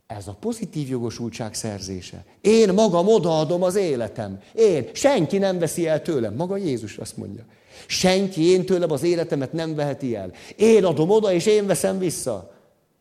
[0.06, 2.24] Ez a pozitív jogosultság szerzése.
[2.40, 4.40] Én magam odaadom az életem.
[4.54, 4.88] Én.
[4.92, 6.34] Senki nem veszi el tőlem.
[6.34, 7.44] Maga Jézus azt mondja.
[7.86, 10.32] Senki én tőlem az életemet nem veheti el.
[10.56, 12.52] Én adom oda, és én veszem vissza.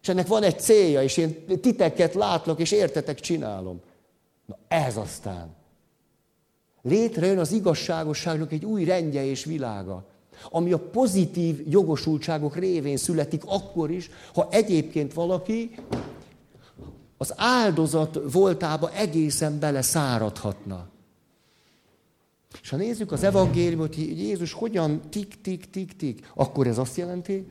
[0.02, 3.82] És ennek van egy célja, és én titeket látlak, és értetek csinálom.
[4.46, 5.56] Na ez aztán.
[6.82, 10.06] Létrejön az igazságosságnak egy új rendje és világa,
[10.50, 15.76] ami a pozitív jogosultságok révén születik akkor is, ha egyébként valaki
[17.18, 20.88] az áldozat voltába egészen bele száradhatna.
[22.62, 27.48] És ha nézzük az evangéliumot, hogy Jézus hogyan tik-tik-tik-tik, akkor ez azt jelenti,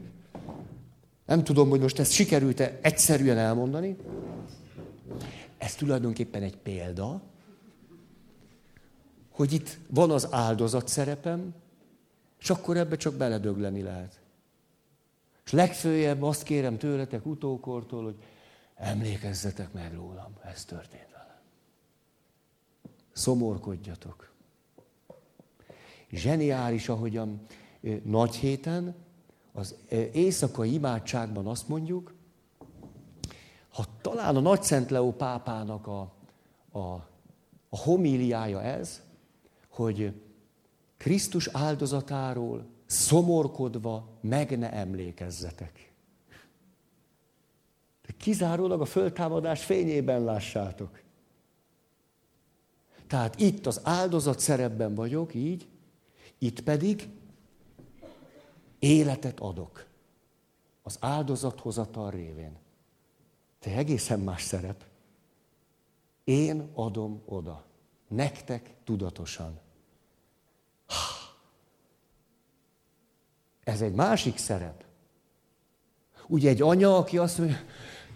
[1.27, 3.97] nem tudom, hogy most ezt sikerült-e egyszerűen elmondani,
[5.59, 7.23] ez tulajdonképpen egy példa,
[9.31, 11.55] hogy itt van az áldozat szerepem,
[12.41, 14.21] és akkor ebbe csak beledögleni lehet.
[15.45, 18.17] És legfőjebb azt kérem tőletek utókortól, hogy
[18.75, 21.41] emlékezzetek meg rólam, ez történt velem.
[23.13, 24.26] Szomorkodjatok.
[26.11, 27.41] Zseniális, ahogyan
[28.03, 28.95] nagy héten,
[29.53, 29.75] az
[30.13, 32.15] éjszakai imádságban azt mondjuk,
[33.69, 36.13] ha talán a Nagy Szent Leó pápának a,
[36.71, 36.79] a,
[37.69, 39.03] a homíliája ez,
[39.69, 40.23] hogy
[40.97, 45.93] Krisztus áldozatáról szomorkodva meg ne emlékezzetek.
[48.07, 51.03] De kizárólag a föltámadás fényében lássátok.
[53.07, 55.69] Tehát itt az áldozat szerepben vagyok, így,
[56.39, 57.09] itt pedig
[58.79, 59.87] életet adok
[60.83, 62.57] az áldozathozatal révén.
[63.59, 64.85] Te egészen más szerep.
[66.25, 67.65] Én adom oda.
[68.09, 69.61] Nektek tudatosan.
[73.65, 74.85] Ez egy másik szerep.
[76.27, 77.57] Ugye egy anya, aki azt mondja,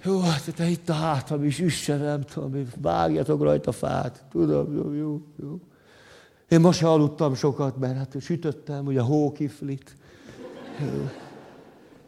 [0.04, 4.24] jó, hát te itt a hátam is, üsse, nem tudom, vágjatok rajta fát.
[4.30, 5.60] Tudom, jó, jó, jó.
[6.50, 9.96] Én most se aludtam sokat, mert hát sütöttem, ugye a hókiflit.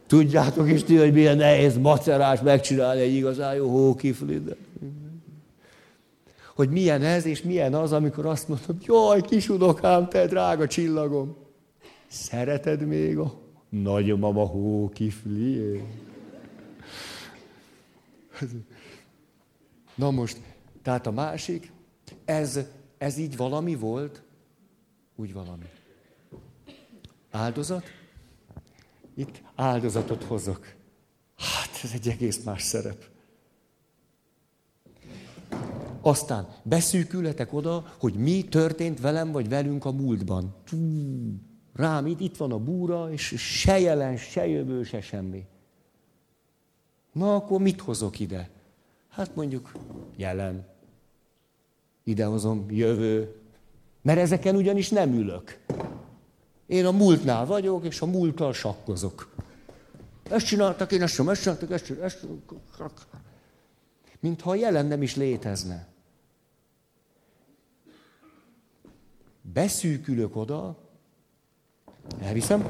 [0.06, 4.56] Tudjátok is ti, hogy milyen nehéz macerás megcsinálni egy igazán jó hókiflit.
[6.54, 11.36] Hogy milyen ez, és milyen az, amikor azt mondom, jaj, kis unokám, te drága csillagom.
[12.06, 13.34] Szereted még a
[13.68, 15.82] nagymama hókifli?
[19.94, 20.40] Na most,
[20.82, 21.72] tehát a másik,
[22.24, 22.58] ez,
[22.98, 24.22] ez így valami volt,
[25.22, 25.64] úgy valami.
[27.30, 27.84] Áldozat?
[29.14, 30.74] Itt áldozatot hozok.
[31.36, 33.04] Hát ez egy egész más szerep.
[36.00, 40.54] Aztán beszűkületek oda, hogy mi történt velem vagy velünk a múltban.
[41.74, 45.46] Rám itt, itt van a búra, és se jelen, se jövő, se semmi.
[47.12, 48.50] Na, akkor mit hozok ide?
[49.08, 49.72] Hát mondjuk
[50.16, 50.66] jelen.
[52.04, 53.41] Idehozom jövő.
[54.02, 55.58] Mert ezeken ugyanis nem ülök.
[56.66, 59.34] Én a múltnál vagyok, és a múlttal sakkozok.
[60.30, 62.26] ezt csináltak, én ezt sem, ezt csináltak, ezt, ezt,
[64.20, 65.86] Mintha a jelen nem is létezne.
[69.42, 70.78] Beszűkülök oda,
[72.20, 72.66] elviszem,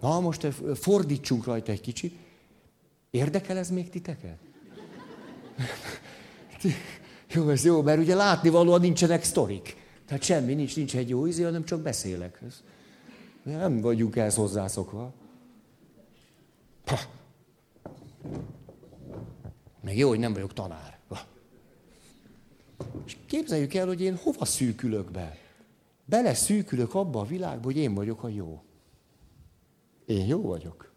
[0.00, 2.16] na most fordítsunk rajta egy kicsit,
[3.10, 4.38] érdekel ez még titeket?
[7.36, 9.76] jó, ez jó, mert ugye látni valóan nincsenek sztorik.
[10.06, 12.40] Tehát semmi nincs, nincs egy jó ízé, hanem csak beszélek.
[12.46, 12.62] Ez,
[13.42, 15.12] nem vagyunk ehhez hozzászokva.
[16.84, 16.98] Ha.
[19.80, 20.98] Meg jó, hogy nem vagyok tanár.
[23.06, 25.38] És képzeljük el, hogy én hova szűkülök be.
[26.04, 28.62] Bele szűkülök abba a világba, hogy én vagyok a jó.
[30.06, 30.92] Én jó vagyok.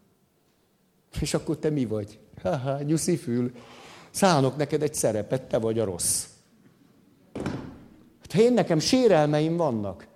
[1.20, 2.18] És akkor te mi vagy?
[2.42, 3.52] Haha, nyuszi fül.
[4.10, 6.29] Szánok neked egy szerepet, te vagy a rossz.
[8.20, 10.06] Hát, ha én nekem sérelmeim vannak,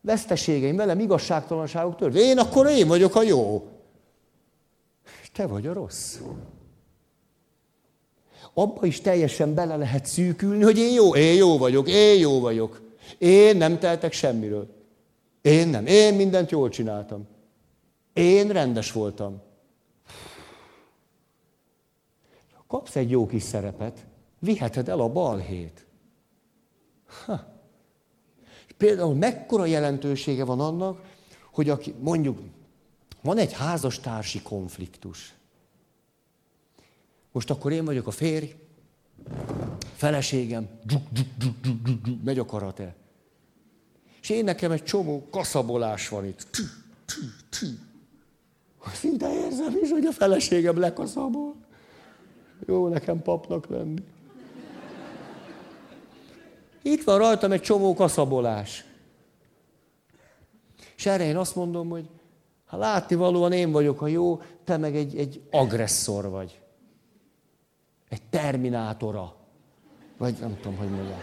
[0.00, 3.68] veszteségeim, velem igazságtalanságok tört, én akkor én vagyok a jó.
[5.32, 6.18] Te vagy a rossz.
[8.54, 12.80] Abba is teljesen bele lehet szűkülni, hogy én jó, én jó vagyok, én jó vagyok.
[13.18, 14.68] Én nem teltek semmiről.
[15.42, 15.86] Én nem.
[15.86, 17.26] Én mindent jól csináltam.
[18.12, 19.42] Én rendes voltam.
[22.66, 24.06] Kapsz egy jó kis szerepet,
[24.38, 25.85] viheted el a balhét.
[27.24, 27.54] Ha.
[28.76, 31.00] Például mekkora jelentősége van annak,
[31.52, 32.38] hogy aki, mondjuk,
[33.22, 35.34] van egy házastársi konfliktus.
[37.32, 38.54] Most akkor én vagyok a férj,
[39.94, 40.68] feleségem,
[42.24, 42.94] megy a karate.
[44.20, 46.46] És én nekem egy csomó kaszabolás van itt.
[48.92, 51.54] Szinte érzem is, hogy a feleségem lekaszabol.
[52.66, 54.02] Jó nekem papnak lenni.
[56.86, 58.84] Itt van rajtam egy csomó kaszabolás.
[60.96, 62.08] És erre én azt mondom, hogy
[62.66, 66.60] ha látni valóan én vagyok a jó, te meg egy, egy agresszor vagy.
[68.08, 69.34] Egy terminátora.
[70.16, 71.20] Vagy nem tudom, hogy mondják.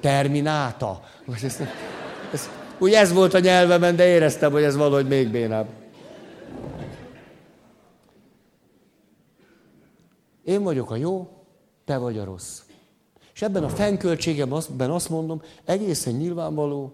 [0.00, 1.00] Termináta.
[1.24, 1.60] Vagy ez,
[2.32, 2.48] ez,
[2.78, 5.68] úgy ez volt a nyelvemen, de éreztem, hogy ez valahogy még bénább.
[10.44, 11.44] Én vagyok a jó,
[11.84, 12.60] te vagy a rossz.
[13.34, 16.92] És ebben a fennköltségemben azt mondom, egészen nyilvánvaló,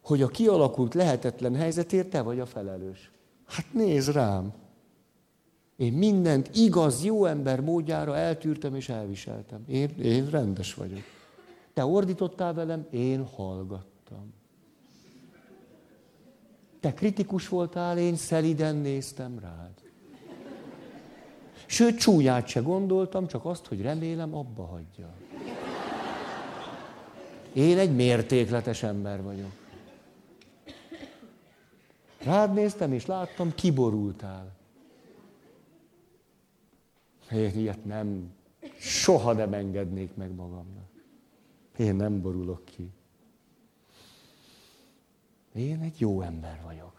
[0.00, 3.10] hogy a kialakult lehetetlen helyzetért te vagy a felelős.
[3.46, 4.52] Hát nézd rám.
[5.76, 9.64] Én mindent igaz, jó ember módjára eltűrtem és elviseltem.
[9.68, 11.02] Én, én rendes vagyok.
[11.74, 14.34] Te ordítottál velem, én hallgattam.
[16.80, 19.70] Te kritikus voltál, én szeliden néztem rád.
[21.66, 25.14] Sőt, csúnyát se gondoltam, csak azt, hogy remélem, abba hagyja.
[27.52, 29.50] Én egy mértékletes ember vagyok.
[32.22, 34.52] Rád néztem, és láttam, kiborultál.
[37.32, 38.32] Én ilyet nem,
[38.78, 40.88] soha nem engednék meg magamnak.
[41.76, 42.90] Én nem borulok ki.
[45.54, 46.92] Én egy jó ember vagyok.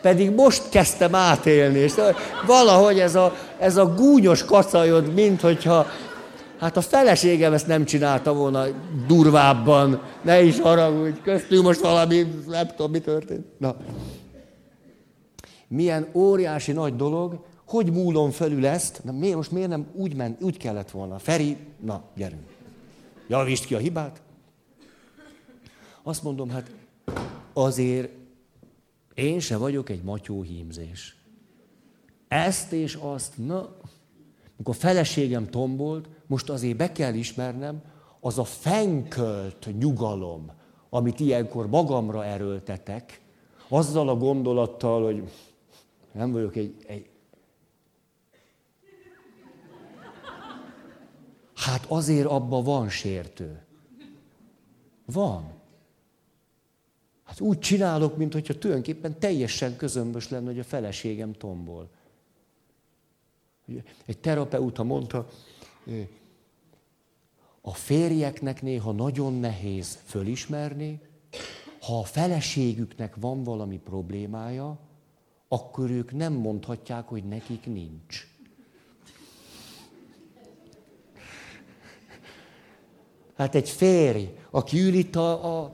[0.00, 1.94] Pedig most kezdtem átélni, és
[2.46, 3.34] valahogy ez a,
[3.64, 5.86] ez a gúnyos kacajod, mint hogyha
[6.58, 8.64] Hát a feleségem ezt nem csinálta volna
[9.06, 13.46] durvábban, ne is haragudj, köztünk most valami, nem tudom, mi történt.
[13.58, 13.76] Na.
[15.68, 20.42] Milyen óriási nagy dolog, hogy múlom felül ezt, na miért, most miért nem úgy, ment,
[20.42, 21.18] úgy kellett volna.
[21.18, 22.46] Feri, na, gyerünk.
[23.28, 24.22] Javítsd ki a hibát.
[26.02, 26.70] Azt mondom, hát
[27.52, 28.10] azért
[29.14, 31.23] én se vagyok egy matyó hímzés.
[32.34, 33.76] Ezt és azt, na,
[34.56, 37.82] amikor a feleségem tombolt, most azért be kell ismernem,
[38.20, 40.52] az a fenkölt nyugalom,
[40.90, 43.20] amit ilyenkor magamra erőltetek,
[43.68, 45.30] azzal a gondolattal, hogy
[46.12, 47.08] nem vagyok egy, egy
[51.54, 53.62] Hát azért abban van sértő.
[55.04, 55.52] Van.
[57.24, 61.90] Hát úgy csinálok, mint hogyha tulajdonképpen teljesen közömbös lenne, hogy a feleségem tombol.
[64.06, 65.26] Egy terapeuta mondta,
[67.60, 71.00] a férjeknek néha nagyon nehéz fölismerni,
[71.80, 74.78] ha a feleségüknek van valami problémája,
[75.48, 78.26] akkor ők nem mondhatják, hogy nekik nincs.
[83.36, 85.72] Hát egy férj, aki ül itt a, a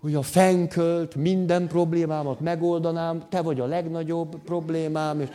[0.00, 5.20] hogy a fenkölt, minden problémámat megoldanám, te vagy a legnagyobb problémám.
[5.20, 5.28] És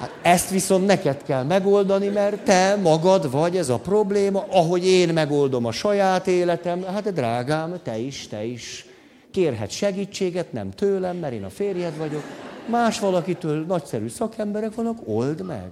[0.00, 5.08] Hát ezt viszont neked kell megoldani, mert te magad vagy ez a probléma, ahogy én
[5.08, 8.86] megoldom a saját életem, hát drágám, te is, te is.
[9.30, 12.22] Kérhet segítséget, nem tőlem, mert én a férjed vagyok.
[12.66, 15.68] Más valakitől nagyszerű szakemberek vannak, old meg.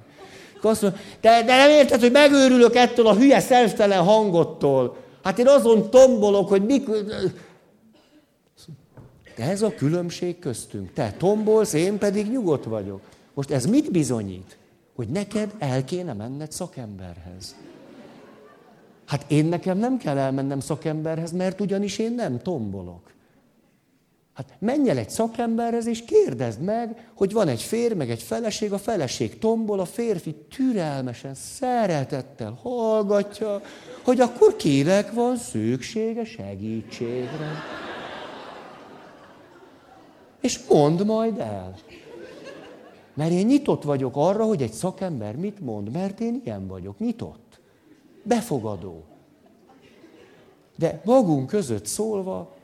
[0.63, 4.97] Azt mondja, de, de nem érted, hogy megőrülök ettől a hülye szelftelen hangottól.
[5.23, 7.05] Hát én azon tombolok, hogy mikor...
[9.37, 10.93] De ez a különbség köztünk.
[10.93, 13.01] Te tombolsz, én pedig nyugodt vagyok.
[13.39, 14.57] Most ez mit bizonyít?
[14.95, 17.57] Hogy neked el kéne menned szakemberhez.
[19.07, 23.13] Hát én nekem nem kell elmennem szakemberhez, mert ugyanis én nem tombolok.
[24.35, 28.73] Hát menj el egy szakemberhez, és kérdezd meg, hogy van egy férj, meg egy feleség,
[28.73, 33.61] a feleség tombol, a férfi türelmesen, szeretettel hallgatja,
[34.03, 37.63] hogy akkor kinek van szüksége segítségre.
[40.41, 41.75] És mondd majd el.
[43.19, 47.61] Mert én nyitott vagyok arra, hogy egy szakember mit mond, mert én ilyen vagyok, nyitott.
[48.23, 49.05] Befogadó.
[50.77, 52.57] De magunk között szólva,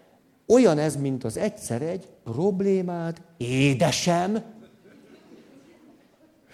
[0.47, 4.39] olyan ez, mint az egyszer egy problémád, édesem.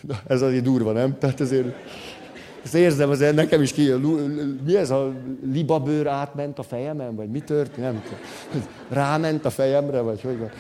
[0.01, 1.19] Na, ez azért durva, nem?
[1.19, 1.75] Tehát ezért,
[2.65, 3.93] ezt érzem, azért nekem is ki,
[4.65, 5.13] mi ez a
[5.45, 7.93] libabőr átment a fejemen, vagy mi történt?
[7.93, 8.67] Nem tudom.
[8.89, 10.51] Ráment a fejemre, vagy hogy van?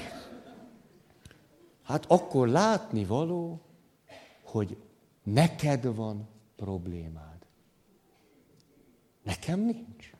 [1.90, 3.60] Hát akkor látni való,
[4.42, 4.76] hogy
[5.22, 7.38] neked van problémád.
[9.22, 10.10] Nekem nincs.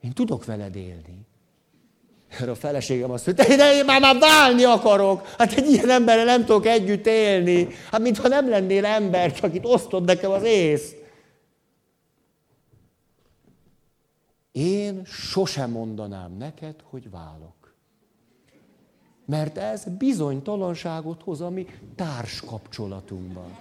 [0.00, 1.26] Én tudok veled élni.
[2.28, 5.26] Erre a feleségem azt mondta, de én már, már válni akarok.
[5.26, 7.68] Hát egy ilyen emberrel nem tudok együtt élni.
[7.90, 10.94] Hát mintha nem lennél ember, csak itt osztod nekem az ész.
[14.52, 17.61] Én sosem mondanám neked, hogy válok.
[19.32, 21.66] Mert ez bizonytalanságot hoz a mi
[21.96, 23.58] társkapcsolatunkban.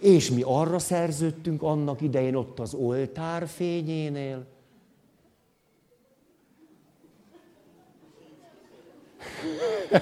[0.00, 4.46] És mi arra szerződtünk annak idején ott az oltár fényénél,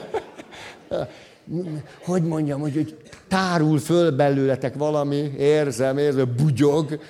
[2.04, 2.96] hogy mondjam, hogy, hogy
[3.28, 7.00] tárul föl belőletek valami, érzem, érzem, bugyog.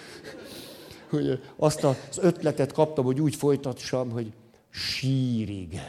[1.11, 4.33] Hogy azt az ötletet kaptam, hogy úgy folytassam, hogy
[4.71, 5.81] sírig.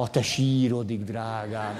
[0.00, 1.76] A te sírodig, drágám.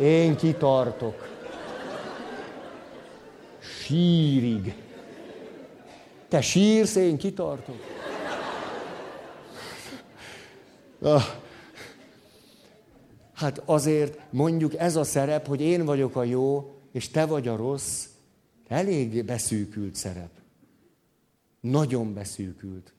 [0.00, 1.28] Én kitartok.
[3.58, 4.74] Sírig.
[6.28, 7.76] Te sírsz, én kitartok.
[11.00, 11.22] Ah.
[13.32, 17.56] Hát azért mondjuk ez a szerep, hogy én vagyok a jó, és te vagy a
[17.56, 18.06] rossz,
[18.68, 20.30] elég beszűkült szerep.
[21.60, 22.92] Nagyon beszűkült.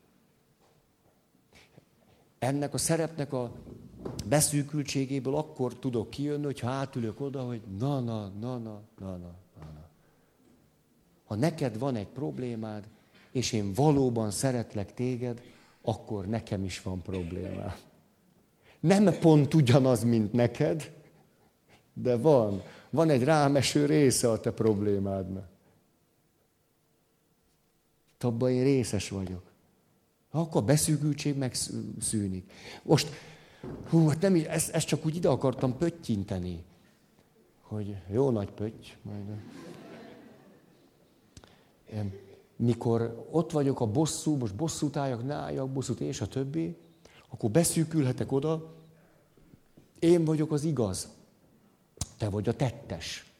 [2.41, 3.51] Ennek a szerepnek a
[4.25, 9.89] beszűkültségéből akkor tudok kijönni, hogy átülök oda, hogy na, na, na, na, na, na, na.
[11.25, 12.87] Ha neked van egy problémád,
[13.31, 15.41] és én valóban szeretlek téged,
[15.81, 17.75] akkor nekem is van problémám.
[18.79, 20.93] Nem pont ugyanaz, mint neked,
[21.93, 22.61] de van.
[22.89, 25.49] Van egy rámeső része a te problémádnak.
[28.19, 29.50] Abban én részes vagyok.
[30.31, 32.51] Akkor a beszűkültség megszűnik.
[32.83, 33.09] Most,
[33.89, 36.63] hú, hát nem, ezt, ezt csak úgy ide akartam pöttyinteni,
[37.61, 39.23] hogy jó nagy pötty, majd.
[42.55, 46.75] Mikor ott vagyok a bosszú, most bosszút álljak, ne álljak bosszút, és a többi,
[47.29, 48.75] akkor beszűkülhetek oda,
[49.99, 51.09] én vagyok az igaz,
[52.17, 53.31] te vagy a tettes.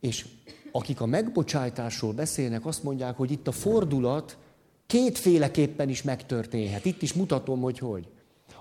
[0.00, 0.28] És
[0.76, 4.38] akik a megbocsájtásról beszélnek, azt mondják, hogy itt a fordulat
[4.86, 6.84] kétféleképpen is megtörténhet.
[6.84, 8.08] Itt is mutatom, hogy hogy.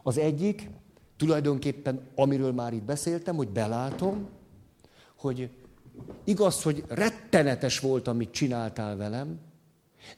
[0.04, 0.70] Az egyik,
[1.18, 4.30] tulajdonképpen, amiről már itt beszéltem, hogy belátom,
[5.18, 5.50] hogy
[6.24, 9.40] igaz, hogy rettenetes volt, amit csináltál velem,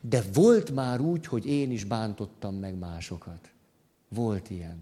[0.01, 3.51] de volt már úgy, hogy én is bántottam meg másokat.
[4.09, 4.79] Volt ilyen.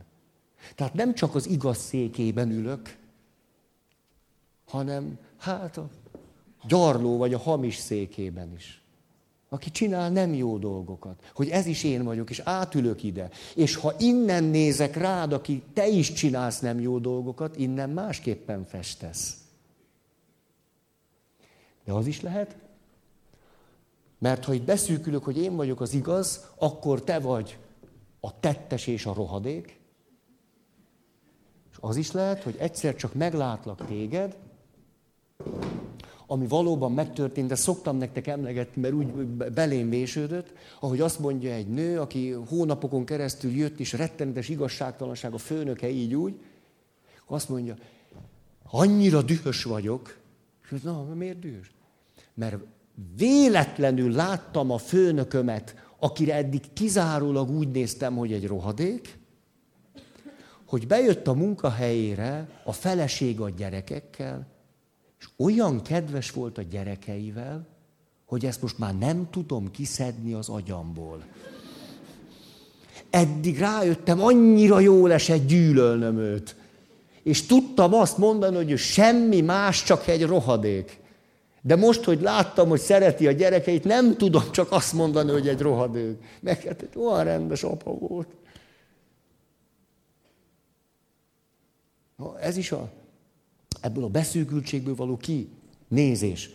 [0.75, 2.97] Tehát nem csak az igaz székében ülök,
[4.65, 5.89] hanem hát a
[6.67, 8.81] gyarló vagy a hamis székében is.
[9.49, 11.31] Aki csinál nem jó dolgokat.
[11.35, 13.29] Hogy ez is én vagyok, és átülök ide.
[13.55, 19.37] És ha innen nézek rád, aki te is csinálsz nem jó dolgokat, innen másképpen festesz.
[21.85, 22.55] De az is lehet,
[24.17, 27.57] mert ha itt beszűkülök, hogy én vagyok az igaz, akkor te vagy
[28.19, 29.79] a tettes és a rohadék.
[31.71, 34.37] És az is lehet, hogy egyszer csak meglátlak téged,
[36.33, 41.67] ami valóban megtörtént, de szoktam nektek emlegetni, mert úgy belém vésődött, ahogy azt mondja egy
[41.67, 46.35] nő, aki hónapokon keresztül jött, és rettenetes igazságtalanság a főnöke így úgy,
[47.27, 47.75] azt mondja,
[48.69, 50.17] annyira dühös vagyok,
[50.71, 51.71] és na, miért dühös?
[52.33, 52.57] Mert
[53.17, 59.17] véletlenül láttam a főnökömet, akire eddig kizárólag úgy néztem, hogy egy rohadék,
[60.65, 64.52] hogy bejött a munkahelyére a feleség a gyerekekkel,
[65.23, 67.67] és olyan kedves volt a gyerekeivel,
[68.25, 71.23] hogy ezt most már nem tudom kiszedni az agyamból.
[73.09, 76.55] Eddig rájöttem, annyira jól esett gyűlölnöm őt.
[77.21, 80.99] És tudtam azt mondani, hogy ő semmi más, csak egy rohadék.
[81.61, 85.61] De most, hogy láttam, hogy szereti a gyerekeit, nem tudom csak azt mondani, hogy egy
[85.61, 86.17] rohadék.
[86.39, 88.27] Meg hát egy olyan rendes apa volt.
[92.15, 92.91] Na, ez is a,
[93.83, 95.49] ebből a beszűkültségből való ki
[95.87, 96.49] nézés.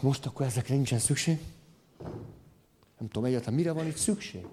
[0.00, 1.38] Most akkor ezekre nincsen szükség?
[2.98, 4.46] Nem tudom egyáltalán, mire van itt szükség?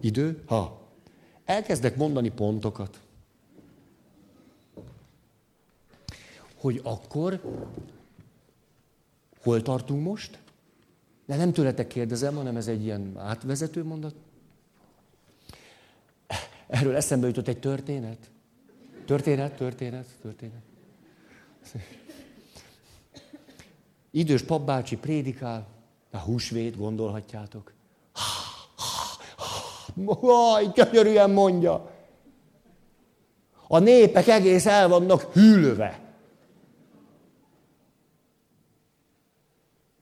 [0.00, 0.42] Idő?
[0.46, 0.88] Ha.
[1.44, 3.00] Elkezdek mondani pontokat.
[6.54, 7.40] Hogy akkor
[9.42, 10.38] hol tartunk most?
[11.26, 14.14] De nem tőletek kérdezem, hanem ez egy ilyen átvezető mondat.
[16.66, 18.30] Erről eszembe jutott egy történet.
[19.06, 20.62] Történet, történet, történet.
[24.10, 25.66] Idős papbácsi prédikál,
[26.10, 27.72] a húsvét, gondolhatjátok.
[30.06, 31.90] Haj, könyörűen mondja.
[33.68, 36.00] A népek egész el vannak hűlve.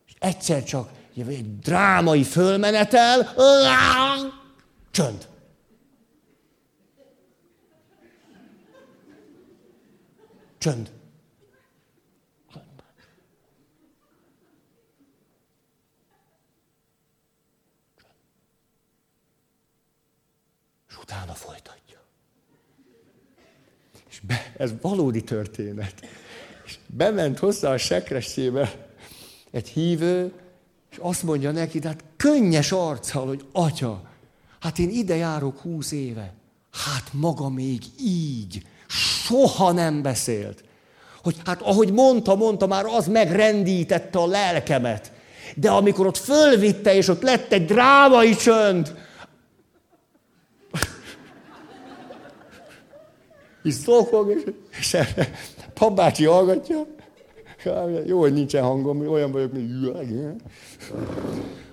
[0.07, 3.35] És egyszer csak egy drámai fölmenetel,
[4.91, 5.30] csönd.
[10.61, 10.93] Csönd.
[20.89, 22.01] És utána folytatja.
[24.09, 25.95] És be, ez valódi történet.
[26.65, 28.89] És bement hozzá a sekresébe
[29.51, 30.33] egy hívő,
[30.91, 34.11] és azt mondja neki, de hát könnyes arccal, hogy atya,
[34.59, 36.35] hát én ide járok húsz éve.
[36.71, 40.65] Hát maga még így soha nem beszélt.
[41.23, 45.13] Hogy hát ahogy mondta, mondta, már az megrendítette a lelkemet.
[45.57, 48.95] De amikor ott fölvitte, és ott lett egy drámai csönd,
[53.63, 54.43] és szokog, és,
[54.79, 54.97] és
[55.75, 56.87] papbácsi hallgatja,
[58.07, 60.43] jó, hogy nincsen hangom, olyan vagyok, mint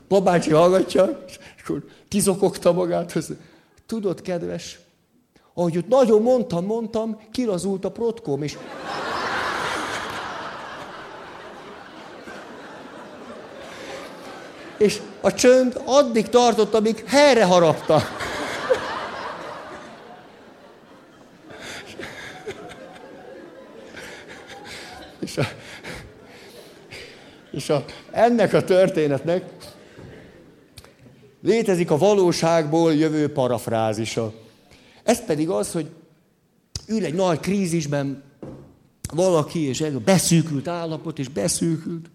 [0.07, 3.18] Papbácsi hallgatja, és akkor kizokogta magát,
[3.86, 4.80] tudod, kedves,
[5.58, 8.58] ahogy ott nagyon mondtam, mondtam, kilazult a protkom, és...
[14.78, 18.01] És a csönd addig tartott, amíg helyre harapta.
[25.20, 25.43] És, a,
[27.51, 29.43] és a, ennek a történetnek
[31.41, 34.45] létezik a valóságból jövő parafrázisa.
[35.08, 35.89] Ez pedig az, hogy
[36.88, 38.24] ül egy nagy krízisben
[39.14, 42.10] valaki, és beszűkült állapot, és beszűkült.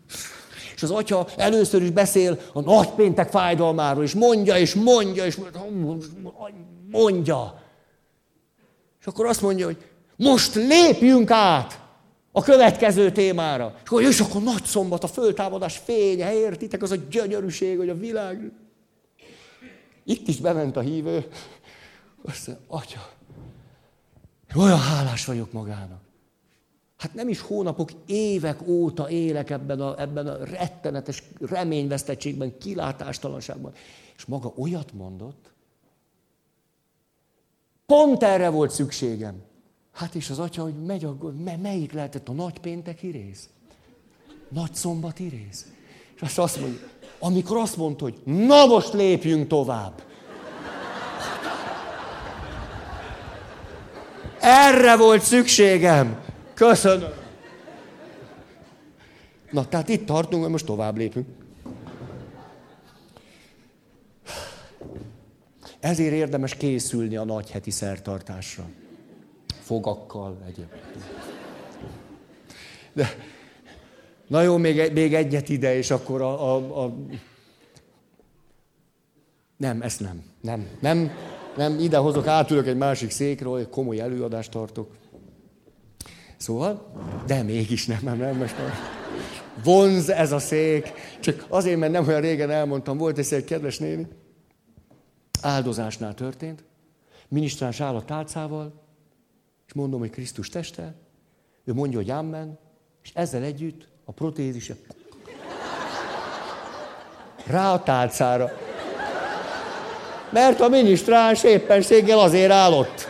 [0.74, 5.38] És az atya először is beszél a nagypéntek fájdalmáról, és mondja, és mondja, és
[6.90, 7.62] mondja.
[9.00, 9.76] És akkor azt mondja, hogy
[10.16, 11.80] most lépjünk át
[12.32, 13.74] a következő témára.
[13.76, 17.94] És akkor, és akkor nagy szombat, a föltámadás fénye, értitek, az a gyönyörűség, hogy a
[17.94, 18.52] világ...
[20.04, 21.26] Itt is bement a hívő,
[22.22, 23.10] azt mondja, atya,
[24.54, 26.00] olyan hálás vagyok magának.
[26.96, 33.72] Hát nem is hónapok, évek óta élek ebben a, ebben a rettenetes reményvesztettségben, kilátástalanságban.
[34.16, 35.50] És maga olyat mondott,
[37.86, 39.42] pont erre volt szükségem.
[39.92, 41.16] Hát és az atya, hogy megy, a,
[41.62, 43.48] melyik lehetett a nagy pénteki rész?
[44.48, 45.66] Nagy szombati rész.
[46.20, 46.80] És azt mondja,
[47.18, 50.02] amikor azt mondta, hogy na most lépjünk tovább.
[54.42, 56.20] Erre volt szükségem.
[56.54, 57.10] Köszönöm.
[59.50, 61.26] Na, tehát itt tartunk, most tovább lépünk.
[65.80, 68.64] Ezért érdemes készülni a nagy heti szertartásra.
[69.60, 70.68] Fogakkal, egyéb.
[72.92, 73.08] De,
[74.26, 76.94] na jó, még, még egyet ide, és akkor a, a, a...
[79.56, 80.22] Nem, ezt nem.
[80.40, 81.10] Nem, nem.
[81.56, 84.90] Nem, ide hozok, átülök egy másik székről, egy komoly előadást tartok.
[86.36, 86.92] Szóval,
[87.26, 88.72] de mégis nem, nem, nem, most már
[89.64, 90.92] vonz ez a szék.
[91.20, 94.06] Csak azért, mert nem olyan régen elmondtam, volt egy egy kedves néni,
[95.40, 96.64] áldozásnál történt,
[97.28, 98.82] minisztráns áll a tálcával,
[99.66, 100.94] és mondom, hogy Krisztus teste,
[101.64, 102.58] ő mondja, hogy Amen,
[103.02, 104.76] és ezzel együtt a protézise
[107.46, 108.50] rá a tálcára.
[110.32, 113.08] Mert a minisztráns éppenséggel azért állott.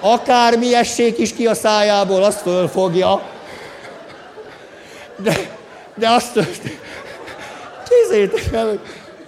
[0.00, 3.22] Akármi essék is ki a szájából, azt fölfogja.
[5.16, 5.50] De,
[5.94, 6.38] de azt
[7.88, 8.80] Kézzétek el,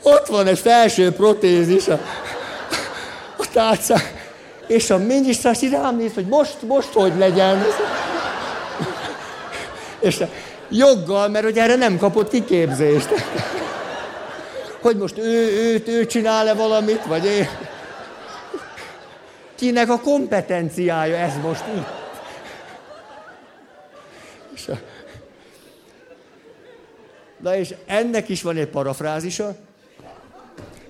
[0.02, 2.00] ott van egy felső protézis a,
[3.36, 4.02] a tálcán,
[4.66, 7.64] és a minisztráns rám néz, hogy most, most hogy legyen.
[10.00, 10.24] És
[10.68, 13.08] joggal, mert hogy erre nem kapott kiképzést.
[14.80, 17.48] Hogy most ő, ő, ő csinál-e valamit, vagy én.
[19.54, 21.86] Kinek a kompetenciája ez most itt?
[24.54, 24.70] És.
[27.38, 29.56] Na és ennek is van egy parafrázisa,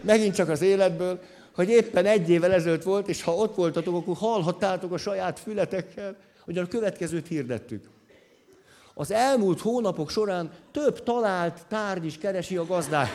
[0.00, 1.20] megint csak az életből,
[1.54, 6.16] hogy éppen egy évvel ezelőtt volt, és ha ott voltatok, akkor hallhattátok a saját fületekkel,
[6.44, 7.84] hogy a következőt hirdettük.
[8.94, 13.08] Az elmúlt hónapok során több talált tárgy is keresi a gazdát.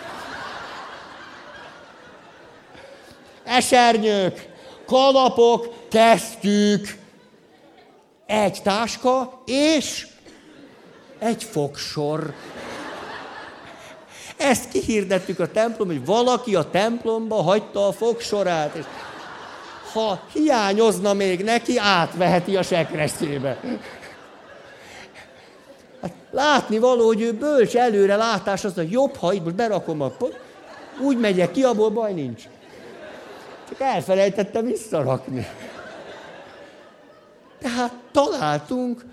[3.55, 4.49] Esernyők,
[4.85, 6.97] kalapok, kesztyűk,
[8.25, 10.07] egy táska és
[11.19, 12.33] egy fogsor.
[14.37, 18.85] Ezt kihirdettük a templom, hogy valaki a templomba hagyta a fogsorát, és
[19.93, 23.59] ha hiányozna még neki, átveheti a sekrestjébe.
[26.01, 30.01] Hát látni való, hogy ő bölcs előre látás, az a jobb, ha itt most berakom
[30.01, 30.11] a
[30.99, 32.43] úgy megyek ki, abból baj nincs.
[33.69, 35.47] Csak elfelejtette visszarakni.
[37.59, 39.05] Tehát találtunk.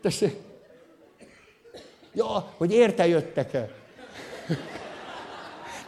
[0.00, 0.36] Tessék.
[2.14, 3.68] Ja, hogy érte jöttek-e?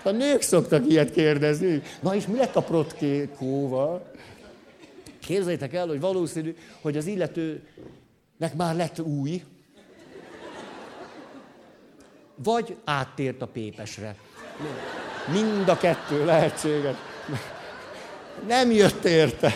[0.02, 1.82] A nők szoktak ilyet kérdezni.
[2.00, 4.10] Na és mi lett a protkékóval?
[5.18, 9.42] Képzeljétek el, hogy valószínű, hogy az illetőnek már lett új,
[12.34, 14.16] vagy áttért a pépesre.
[15.32, 16.96] Mind a kettő lehetséges.
[18.46, 19.54] Nem jött érte.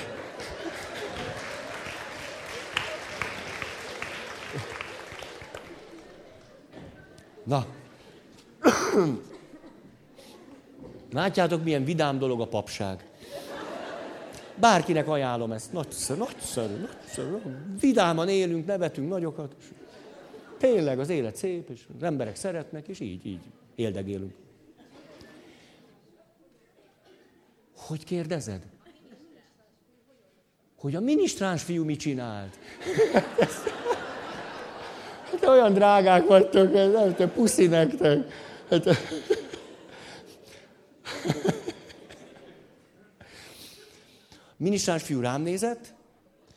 [7.44, 7.66] Na.
[11.12, 13.05] Látjátok, milyen vidám dolog a papság.
[14.55, 15.72] Bárkinek ajánlom ezt.
[15.72, 17.36] Nagyszerű, nagyszerű, nagyszerű.
[17.80, 19.55] Vidáman élünk, nevetünk nagyokat.
[20.59, 23.40] Tényleg az élet szép, és az emberek szeretnek, és így, így
[23.74, 24.34] éldegélünk.
[27.87, 28.62] Hogy kérdezed?
[30.79, 32.59] Hogy a minisztráns fiú mit csinált?
[35.31, 38.33] Hát olyan drágák vagytok, nem te puszi nektek.
[38.70, 38.85] Hát...
[44.57, 45.95] Minisztráns fiú rám nézett,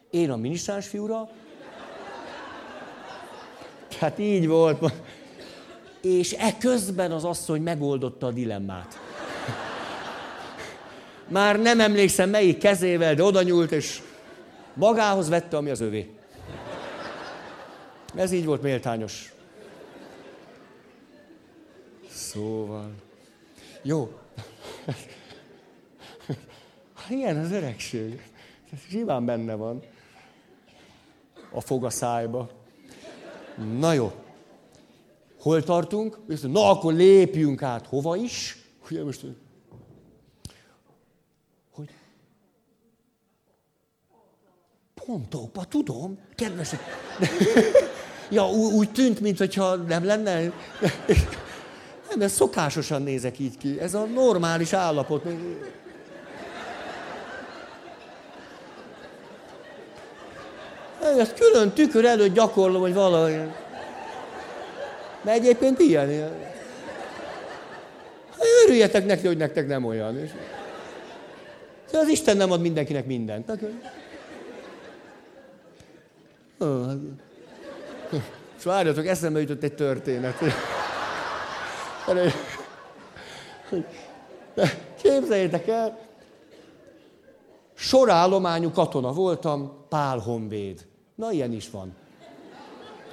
[0.09, 1.30] én a minisztráns fiúra.
[3.99, 4.93] Hát így volt.
[6.01, 9.11] És e közben az asszony megoldotta a dilemmát.
[11.32, 14.01] Már nem emlékszem melyik kezével, de oda nyúlt, és
[14.73, 16.09] magához vette, ami az övé.
[18.15, 19.34] Ez így volt méltányos.
[22.09, 22.91] Szóval.
[23.82, 24.19] Jó.
[27.09, 28.29] Ilyen az öregség.
[28.89, 29.84] Zsiván benne van.
[31.51, 32.49] A fog a szájba.
[33.79, 34.11] Na jó.
[35.39, 36.17] Hol tartunk?
[36.41, 37.88] Na, akkor lépjünk át.
[37.88, 38.57] Hova is?
[38.89, 39.25] Ugye most
[45.06, 46.70] Pontóba, tudom, kedves.
[48.30, 50.39] ja, úgy tűnt, mintha nem lenne.
[52.10, 53.80] Nem, ez szokásosan nézek így ki.
[53.80, 55.26] Ez a normális állapot.
[61.18, 63.39] Ezt külön tükör előtt gyakorlom, hogy valahogy.
[65.22, 66.32] Mert egyébként ilyen.
[68.66, 70.30] Örüljetek neki, hogy nektek nem olyan.
[71.91, 73.52] De az Isten nem ad mindenkinek mindent.
[78.57, 80.36] És várjatok, eszembe jutott egy történet.
[85.01, 85.99] Képzeljétek el,
[87.74, 90.88] sorállományú katona voltam, Pál Honvéd.
[91.16, 91.95] Na, ilyen is van.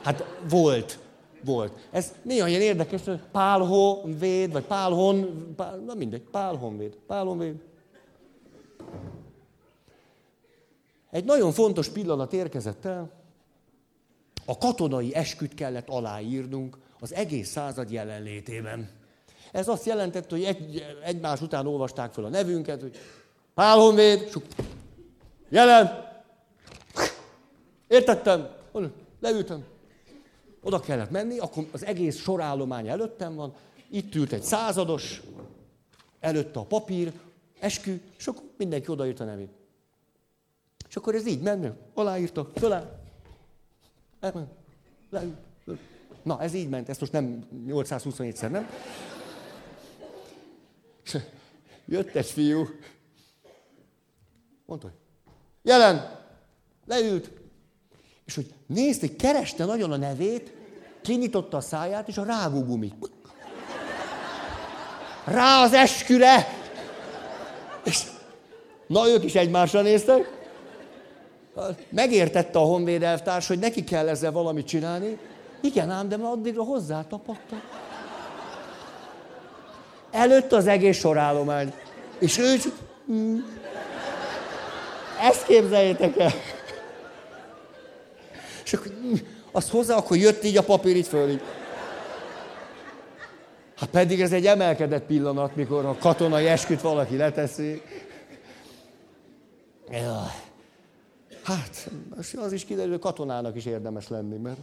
[0.03, 0.99] Hát volt,
[1.44, 1.72] volt.
[1.90, 6.96] Ez néha ilyen érdekes, hogy Pál Honvéd, vagy Pál Hon, Pál, na mindegy, Pál Honvéd,
[7.07, 7.55] Pál Honvéd.
[11.11, 13.17] Egy nagyon fontos pillanat érkezett el.
[14.49, 18.90] A katonai esküt kellett aláírnunk az egész század jelenlétében.
[19.53, 22.96] Ez azt jelentette, hogy egy, egymás után olvasták fel a nevünket, hogy
[23.55, 24.42] Pál Honvéd,
[25.49, 26.07] jelen,
[27.88, 28.49] értettem,
[29.20, 29.64] leültem,
[30.62, 33.55] oda kellett menni, akkor az egész sorállomány előttem van,
[33.90, 35.22] itt ült egy százados,
[36.20, 37.12] előtte a papír,
[37.61, 39.51] eskü, és akkor mindenki odaírta a nevét.
[40.88, 42.97] És akkor ez így ment, aláírta, fölá, elment, leült.
[46.22, 48.70] Na, ez így ment, ezt most nem 827-szer, nem?
[51.04, 51.16] És
[51.86, 52.68] jött egy fiú,
[54.66, 54.96] mondta, hogy
[55.62, 56.20] jelen,
[56.86, 57.30] leült,
[58.24, 60.52] és hogy nézd, hogy kereste nagyon a nevét,
[61.02, 63.10] kinyitotta a száját, és a rágógumit.
[65.24, 66.46] Rá az esküre!
[67.84, 68.06] És
[68.86, 70.38] na, ők is egymásra néztek.
[71.88, 75.18] Megértette a honvéd elvtárs, hogy neki kell ezzel valamit csinálni.
[75.61, 77.62] Igen ám, de már addigra hozzá tapadtak.
[80.11, 81.72] Előtt az egész sorállomány.
[82.18, 82.72] És ő csak...
[83.07, 83.44] Hmm.
[85.20, 86.32] Ezt képzeljétek el.
[88.64, 89.20] És akkor hmm,
[89.53, 91.30] azt hozzá, akkor jött így a papír itt föl.
[91.30, 91.42] Így.
[93.76, 97.82] Hát pedig ez egy emelkedett pillanat, mikor a katonai esküt valaki leteszi.
[101.49, 101.90] Hát,
[102.36, 104.59] az is kiderül, hogy katonának is érdemes lenni, mert...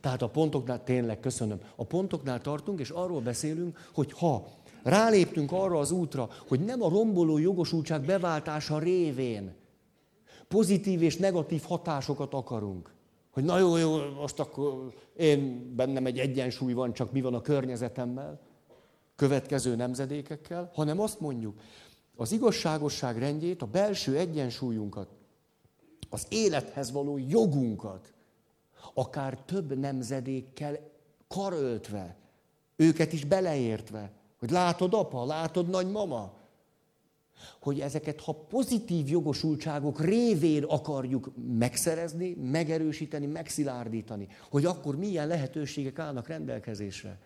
[0.00, 4.46] Tehát a pontoknál, tényleg köszönöm, a pontoknál tartunk, és arról beszélünk, hogy ha
[4.82, 9.54] ráléptünk arra az útra, hogy nem a romboló jogosultság beváltása révén
[10.48, 12.94] pozitív és negatív hatásokat akarunk,
[13.30, 17.40] hogy na jó, jó, most akkor én bennem egy egyensúly van, csak mi van a
[17.40, 18.40] környezetemmel,
[19.16, 21.60] következő nemzedékekkel, hanem azt mondjuk,
[22.16, 25.17] az igazságosság rendjét, a belső egyensúlyunkat,
[26.08, 28.12] az élethez való jogunkat,
[28.94, 30.78] akár több nemzedékkel
[31.28, 32.16] karöltve,
[32.76, 36.36] őket is beleértve, hogy látod apa, látod nagymama,
[37.60, 46.28] hogy ezeket, ha pozitív jogosultságok révén akarjuk megszerezni, megerősíteni, megszilárdítani, hogy akkor milyen lehetőségek állnak
[46.28, 47.18] rendelkezésre.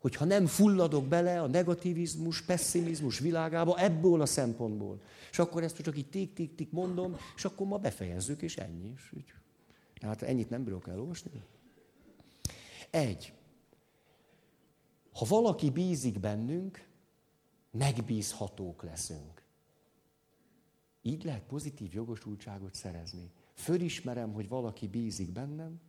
[0.00, 5.00] Hogyha nem fulladok bele a negativizmus, pessimizmus világába ebből a szempontból.
[5.30, 8.92] És akkor ezt csak így tik-tik-tik mondom, és akkor ma befejezzük, és ennyi.
[8.96, 9.32] És így.
[10.00, 11.30] Hát ennyit nem bírok elolvasni.
[12.90, 13.32] Egy.
[15.12, 16.88] Ha valaki bízik bennünk,
[17.70, 19.42] megbízhatók leszünk.
[21.02, 23.30] Így lehet pozitív jogosultságot szerezni.
[23.54, 25.80] Fölismerem, hogy valaki bízik bennem,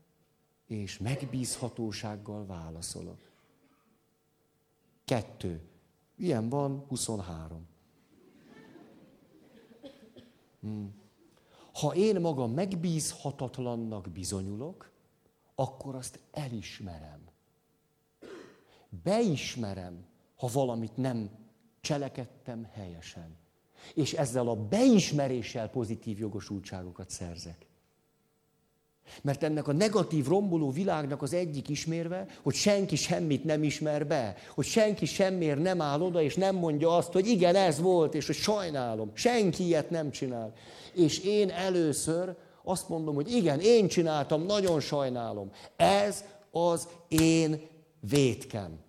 [0.68, 3.31] és megbízhatósággal válaszolok.
[5.12, 5.62] Kettő.
[6.16, 7.68] Ilyen van 23.
[10.60, 10.94] Hmm.
[11.74, 14.92] Ha én magam megbízhatatlannak bizonyulok,
[15.56, 17.20] akkor azt elismerem.
[19.04, 20.06] Beismerem,
[20.36, 21.30] ha valamit nem
[21.82, 23.38] cselekedtem helyesen.
[23.94, 27.66] És ezzel a beismeréssel pozitív jogosultságokat szerzek.
[29.22, 34.36] Mert ennek a negatív, romboló világnak az egyik ismérve, hogy senki semmit nem ismer be,
[34.56, 38.26] hogy senki semmiért nem áll oda, és nem mondja azt, hogy igen, ez volt, és
[38.26, 39.12] hogy sajnálom.
[39.14, 40.54] Senki ilyet nem csinál.
[40.94, 45.52] És én először azt mondom, hogy igen, én csináltam, nagyon sajnálom.
[45.76, 47.62] Ez az én
[48.10, 48.80] vétkem.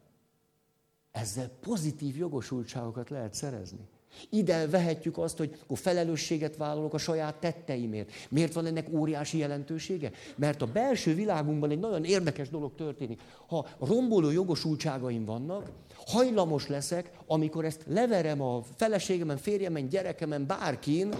[1.12, 3.88] Ezzel pozitív jogosultságokat lehet szerezni.
[4.28, 8.10] Ide vehetjük azt, hogy akkor felelősséget vállalok a saját tetteimért.
[8.28, 10.10] Miért van ennek óriási jelentősége?
[10.36, 13.20] Mert a belső világunkban egy nagyon érdekes dolog történik.
[13.46, 15.70] Ha romboló jogosultságaim vannak,
[16.06, 21.14] hajlamos leszek, amikor ezt leverem a feleségemen, férjemen, gyerekemen, bárkin,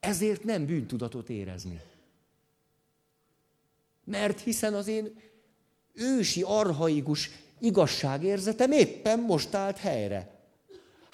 [0.00, 1.80] ezért nem bűntudatot érezni.
[4.04, 5.12] Mert hiszen az én
[5.92, 7.30] ősi, arhaikus
[7.60, 10.35] igazságérzetem éppen most állt helyre.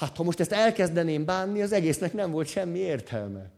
[0.03, 3.51] Hát ha most ezt elkezdeném bánni, az egésznek nem volt semmi értelme.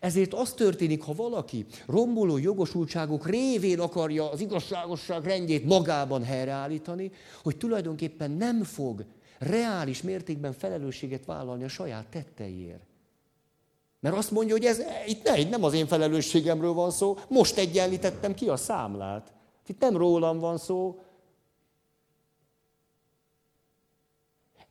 [0.00, 7.10] Ezért az történik, ha valaki romboló jogosultságok révén akarja az igazságosság rendjét magában helyreállítani,
[7.42, 9.04] hogy tulajdonképpen nem fog
[9.38, 12.86] reális mértékben felelősséget vállalni a saját tetteiért.
[14.00, 18.34] Mert azt mondja, hogy ez itt ne, nem az én felelősségemről van szó, most egyenlítettem
[18.34, 19.32] ki a számlát.
[19.66, 21.00] Itt nem rólam van szó,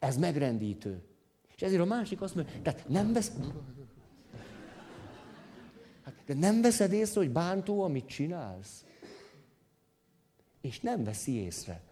[0.04, 1.04] Ez megrendítő.
[1.56, 3.32] És ezért a másik azt mondja, tehát nem vesz...
[6.04, 8.86] Hát, de nem veszed észre, hogy bántó, amit csinálsz?
[10.62, 11.84] És nem veszi észre.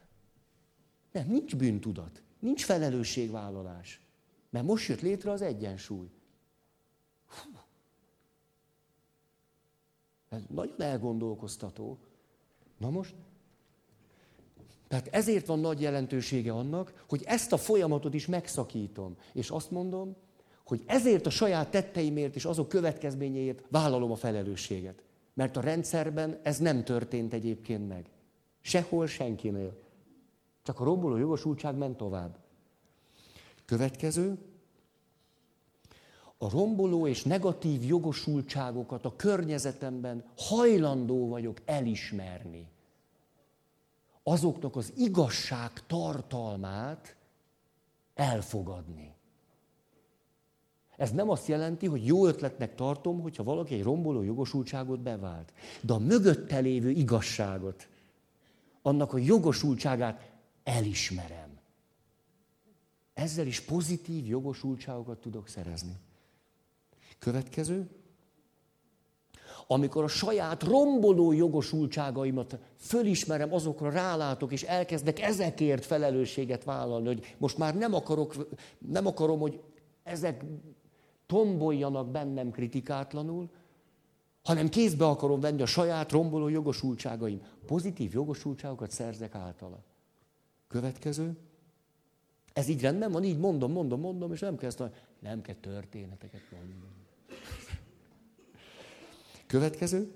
[1.12, 4.02] Nem, nincs bűntudat, nincs felelősségvállalás.
[4.50, 6.10] Mert most jött létre az egyensúly.
[7.26, 7.58] Hú.
[10.30, 11.98] Ez nagyon elgondolkoztató.
[12.78, 13.16] Na most,
[14.92, 19.16] tehát ezért van nagy jelentősége annak, hogy ezt a folyamatot is megszakítom.
[19.34, 20.16] És azt mondom,
[20.66, 25.04] hogy ezért a saját tetteimért és azok következményeiért vállalom a felelősséget.
[25.34, 28.10] Mert a rendszerben ez nem történt egyébként meg.
[28.62, 29.78] Sehol senkinél.
[30.64, 32.38] Csak a romboló jogosultság ment tovább.
[33.66, 34.38] Következő.
[36.38, 42.68] A romboló és negatív jogosultságokat a környezetemben hajlandó vagyok elismerni.
[44.24, 47.16] Azoknak az igazság tartalmát
[48.14, 49.14] elfogadni.
[50.98, 55.54] Ez nem azt jelenti, hogy jó ötletnek tartom, hogyha valaki egy romboló jogosultságot bevált.
[55.82, 57.88] De a mögötte lévő igazságot,
[58.82, 60.32] annak a jogosultságát
[60.64, 61.60] elismerem.
[63.14, 65.96] Ezzel is pozitív jogosultságokat tudok szerezni.
[67.20, 68.01] Következő.
[69.72, 77.58] Amikor a saját romboló jogosultságaimat fölismerem, azokra rálátok, és elkezdek ezekért felelősséget vállalni, hogy most
[77.58, 78.48] már nem, akarok,
[78.78, 79.62] nem akarom, hogy
[80.04, 80.44] ezek
[81.26, 83.50] tomboljanak bennem kritikátlanul,
[84.44, 87.42] hanem kézbe akarom venni a saját romboló jogosultságaim.
[87.66, 89.84] Pozitív jogosultságokat szerzek általa.
[90.68, 91.38] Következő.
[92.54, 94.84] Ez így rendben van, így mondom, mondom, mondom, és nem ezt
[95.20, 97.01] nem kell történeteket mondani.
[99.52, 100.12] Következő.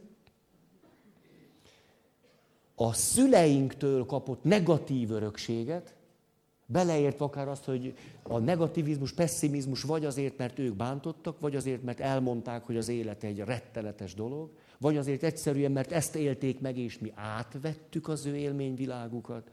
[2.76, 5.96] A szüleinktől kapott negatív örökséget
[6.66, 12.00] Beleértve akár azt, hogy a negativizmus, pessimizmus vagy azért, mert ők bántottak, vagy azért, mert
[12.00, 17.00] elmondták, hogy az élet egy rettenetes dolog, vagy azért egyszerűen, mert ezt élték meg, és
[17.00, 19.52] mi átvettük az ő élményvilágukat.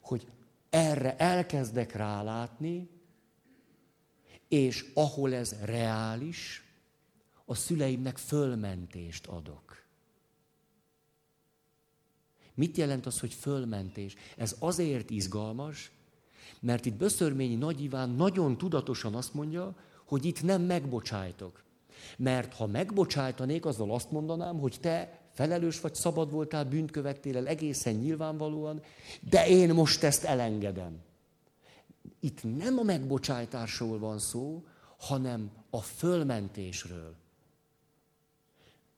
[0.00, 0.26] Hogy
[0.70, 2.88] erre elkezdek rálátni,
[4.48, 6.71] és ahol ez reális,
[7.44, 9.82] a szüleimnek fölmentést adok.
[12.54, 14.14] Mit jelent az, hogy fölmentés?
[14.36, 15.90] Ez azért izgalmas,
[16.60, 21.62] mert itt Böszörményi Nagy Iván nagyon tudatosan azt mondja, hogy itt nem megbocsájtok.
[22.16, 27.46] Mert ha megbocsájtanék, azzal azt mondanám, hogy te felelős vagy, szabad voltál, bűnt követtél el
[27.46, 28.82] egészen nyilvánvalóan,
[29.20, 31.00] de én most ezt elengedem.
[32.20, 34.64] Itt nem a megbocsájtásról van szó,
[34.98, 37.14] hanem a fölmentésről.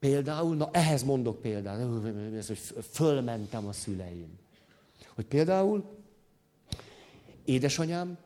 [0.05, 1.81] Például, na ehhez mondok példát,
[2.35, 2.59] ez, hogy
[2.91, 4.39] fölmentem a szüleim.
[5.15, 5.85] Hogy például
[7.45, 8.19] édesanyám,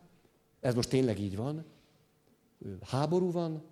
[0.60, 1.64] ez most tényleg így van,
[2.82, 3.62] háború van,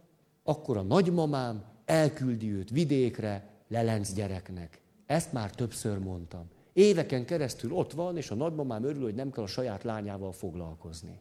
[0.43, 4.81] akkor a nagymamám elküldi őt vidékre, lelenc gyereknek.
[5.07, 6.45] Ezt már többször mondtam.
[6.73, 11.21] Éveken keresztül ott van, és a nagymamám örül, hogy nem kell a saját lányával foglalkozni.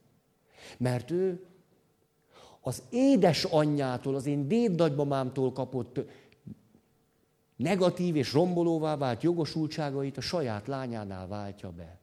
[0.78, 1.46] Mert ő
[2.62, 6.00] az édesanyjától, az én déd nagymamámtól kapott
[7.56, 12.00] negatív és rombolóvá vált jogosultságait a saját lányánál váltja be.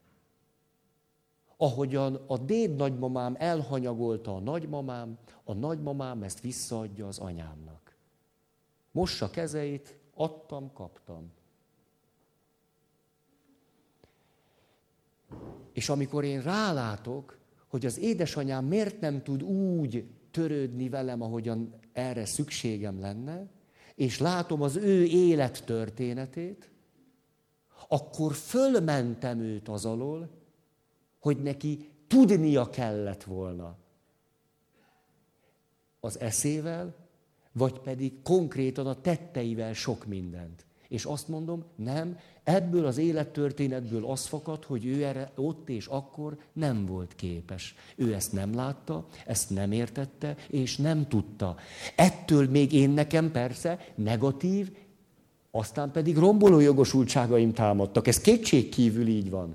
[1.57, 7.97] Ahogyan a déd nagymamám elhanyagolta a nagymamám, a nagymamám ezt visszaadja az anyámnak.
[8.91, 11.33] Mossa kezeit, adtam, kaptam.
[15.73, 22.25] És amikor én rálátok, hogy az édesanyám miért nem tud úgy törődni velem, ahogyan erre
[22.25, 23.47] szükségem lenne,
[23.95, 26.71] és látom az ő élet történetét,
[27.89, 30.29] akkor fölmentem őt az alól,
[31.19, 33.77] hogy neki tudnia kellett volna
[36.01, 36.95] az eszével,
[37.53, 40.67] vagy pedig konkrétan a tetteivel sok mindent.
[40.93, 46.37] És azt mondom, nem, ebből az élettörténetből az fakad, hogy ő erre ott és akkor
[46.53, 47.75] nem volt képes.
[47.97, 51.57] Ő ezt nem látta, ezt nem értette, és nem tudta.
[51.97, 54.77] Ettől még én nekem persze negatív,
[55.51, 58.07] aztán pedig romboló jogosultságaim támadtak.
[58.07, 59.55] Ez kétség kívül így van.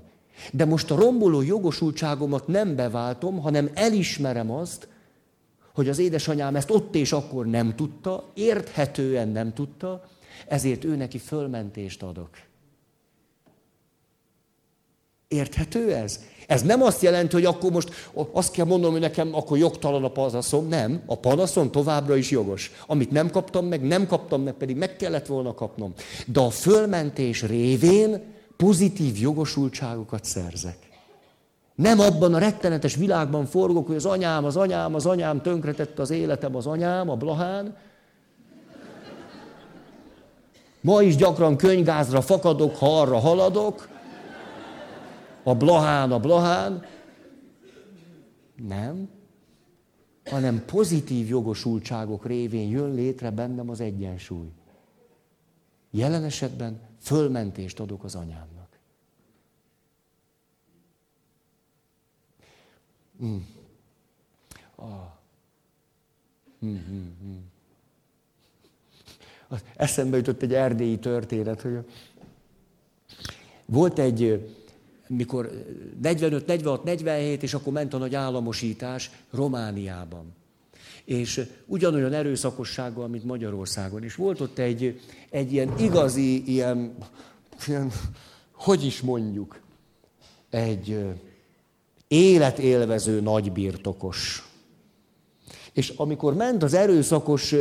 [0.52, 4.88] De most a romboló jogosultságomat nem beváltom, hanem elismerem azt,
[5.74, 10.04] hogy az édesanyám ezt ott és akkor nem tudta, érthetően nem tudta,
[10.46, 12.30] ezért ő neki fölmentést adok.
[15.28, 16.20] Érthető ez?
[16.46, 17.90] Ez nem azt jelenti, hogy akkor most
[18.32, 20.68] azt kell mondanom, hogy nekem akkor jogtalan a panaszom.
[20.68, 22.72] Nem, a panaszom továbbra is jogos.
[22.86, 25.94] Amit nem kaptam meg, nem kaptam meg, pedig meg kellett volna kapnom.
[26.26, 28.22] De a fölmentés révén
[28.56, 30.78] pozitív jogosultságokat szerzek.
[31.74, 36.10] Nem abban a rettenetes világban forgok, hogy az anyám, az anyám, az anyám tönkretette az
[36.10, 37.76] életem, az anyám, a blahán,
[40.80, 43.88] Ma is gyakran könyvgázra fakadok, ha arra haladok.
[45.42, 46.84] A blahán, a blahán.
[48.56, 49.08] Nem.
[50.24, 54.52] Hanem pozitív jogosultságok révén jön létre bennem az egyensúly.
[55.90, 58.68] Jelen esetben fölmentést adok az anyámnak.
[63.22, 63.36] Mm.
[64.74, 65.16] Ah.
[66.64, 67.57] Mm, mm, mm.
[69.76, 71.78] Eszembe jutott egy erdélyi történet, hogy
[73.64, 74.48] volt egy,
[75.06, 75.64] mikor
[76.02, 80.36] 45, 46, 47, és akkor ment a nagy államosítás Romániában.
[81.04, 84.02] És ugyanolyan erőszakossággal, mint Magyarországon.
[84.02, 86.94] És volt ott egy, egy ilyen igazi, ilyen,
[87.66, 87.92] ilyen,
[88.52, 89.60] hogy is mondjuk,
[90.50, 91.04] egy
[92.08, 94.47] életélvező nagybirtokos
[95.78, 97.54] és amikor ment az erőszakos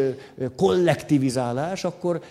[0.56, 2.22] kollektivizálás, akkor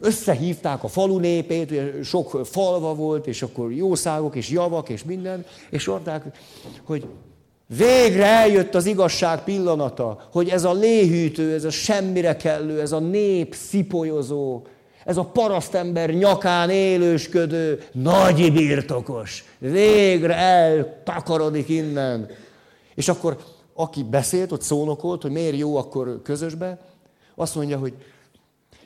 [0.00, 1.72] összehívták a falu népét,
[2.04, 6.24] sok falva volt, és akkor jószágok és javak és minden, és mondták,
[6.84, 7.04] hogy
[7.76, 12.98] végre eljött az igazság pillanata, hogy ez a léhűtő, ez a semmire kellő, ez a
[12.98, 14.62] nép szipolyozó,
[15.04, 22.28] ez a parasztember nyakán élősködő, nagy birtokos, végre eltakarodik innen.
[22.94, 23.36] És akkor
[23.74, 26.78] aki beszélt, ott szónokolt, hogy miért jó akkor közösbe,
[27.34, 27.94] azt mondja, hogy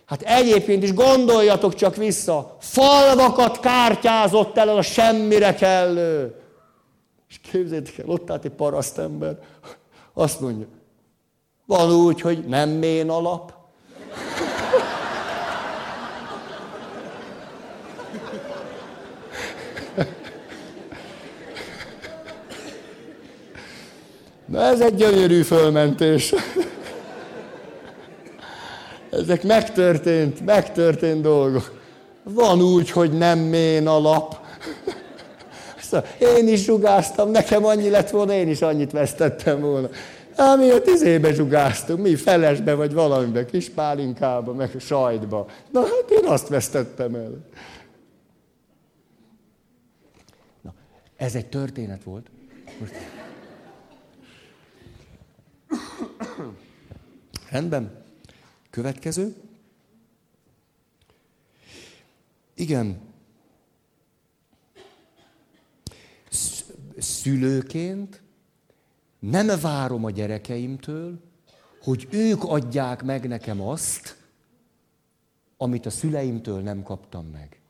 [0.04, 6.34] hát egyébként is gondoljatok csak vissza, falvakat kártyázott el a semmire kellő.
[7.28, 9.38] És képzeljétek el, ott állt egy parasztember,
[10.12, 10.66] azt mondja,
[11.66, 13.54] van úgy, hogy nem mén alap,
[24.46, 26.34] Na ez egy gyönyörű fölmentés.
[29.10, 31.80] Ezek megtörtént, megtörtént dolgok.
[32.22, 34.36] Van úgy, hogy nem mén a lap.
[35.80, 39.88] Szóval én is zsugáztam, nekem annyi lett volna, én is annyit vesztettem volna.
[40.36, 45.46] Hát mi a tizébe zsugáztunk, mi felesbe vagy valamibe, kis pálinkába, meg sajtba.
[45.70, 47.30] Na hát én azt vesztettem el.
[50.62, 50.74] Na,
[51.16, 52.26] ez egy történet volt.
[52.80, 52.92] Most...
[57.56, 58.04] Rendben.
[58.70, 59.34] Következő.
[62.54, 63.00] Igen.
[66.98, 68.22] Szülőként
[69.18, 71.20] nem várom a gyerekeimtől,
[71.80, 74.16] hogy ők adják meg nekem azt,
[75.56, 77.60] amit a szüleimtől nem kaptam meg.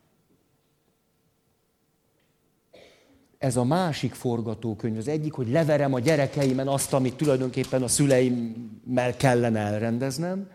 [3.39, 4.97] Ez a másik forgatókönyv.
[4.97, 10.49] Az egyik, hogy leverem a gyerekeimen azt, amit tulajdonképpen a szüleimmel kellene elrendeznem.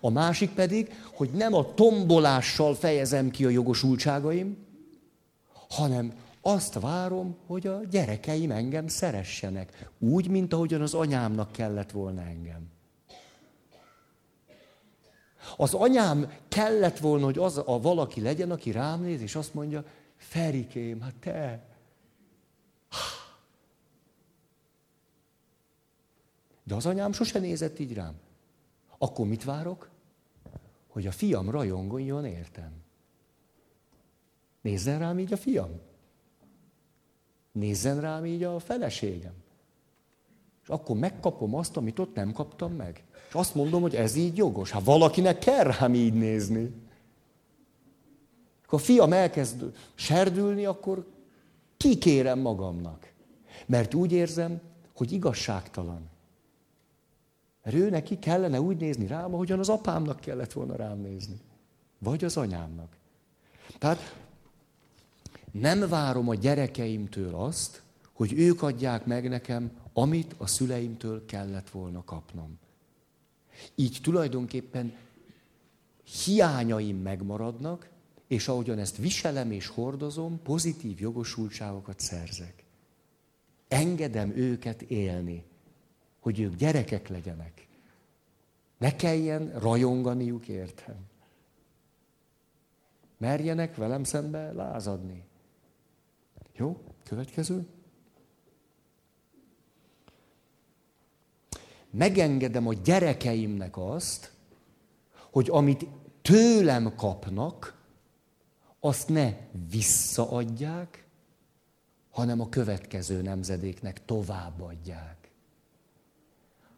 [0.00, 4.56] A másik pedig, hogy nem a tombolással fejezem ki a jogosultságaim,
[5.68, 9.90] hanem azt várom, hogy a gyerekeim engem szeressenek.
[9.98, 12.68] Úgy, mint ahogyan az anyámnak kellett volna engem.
[15.56, 19.84] Az anyám kellett volna, hogy az a valaki legyen, aki rám néz, és azt mondja,
[20.16, 21.69] Ferikém, hát te,
[26.62, 28.14] De az anyám sose nézett így rám.
[28.98, 29.88] Akkor mit várok?
[30.88, 32.72] Hogy a fiam rajongoljon értem.
[34.60, 35.80] Nézzen rám így a fiam.
[37.52, 39.34] Nézzen rám így a feleségem.
[40.62, 43.04] És akkor megkapom azt, amit ott nem kaptam meg.
[43.28, 44.70] És azt mondom, hogy ez így jogos.
[44.70, 46.72] Hát valakinek kell rám így nézni.
[48.66, 51.06] Ha a fiam elkezd serdülni, akkor
[51.80, 53.12] kikérem magamnak.
[53.66, 54.60] Mert úgy érzem,
[54.94, 56.08] hogy igazságtalan.
[57.62, 61.40] Mert ő neki kellene úgy nézni rám, ahogyan az apámnak kellett volna rám nézni.
[61.98, 62.96] Vagy az anyámnak.
[63.78, 64.16] Tehát
[65.50, 67.82] nem várom a gyerekeimtől azt,
[68.12, 72.58] hogy ők adják meg nekem, amit a szüleimtől kellett volna kapnom.
[73.74, 74.92] Így tulajdonképpen
[76.24, 77.89] hiányaim megmaradnak,
[78.30, 82.64] és ahogyan ezt viselem és hordozom, pozitív jogosultságokat szerzek.
[83.68, 85.44] Engedem őket élni
[86.20, 87.68] hogy ők gyerekek legyenek.
[88.78, 90.96] Ne kelljen rajonganiuk értem.
[93.16, 95.24] Merjenek velem szembe lázadni.
[96.56, 96.82] Jó?
[97.04, 97.66] Következő.
[101.90, 104.32] Megengedem a gyerekeimnek azt,
[105.30, 105.86] hogy amit
[106.22, 107.79] tőlem kapnak,
[108.80, 109.34] azt ne
[109.70, 111.08] visszaadják,
[112.10, 115.30] hanem a következő nemzedéknek továbbadják.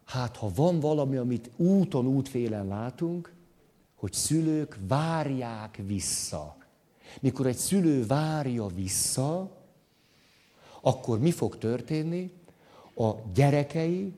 [0.05, 3.35] Hát, ha van valami, amit úton, útfélen látunk,
[3.95, 6.57] hogy szülők várják vissza.
[7.21, 9.57] Mikor egy szülő várja vissza,
[10.81, 12.33] akkor mi fog történni?
[12.95, 14.13] A gyerekei,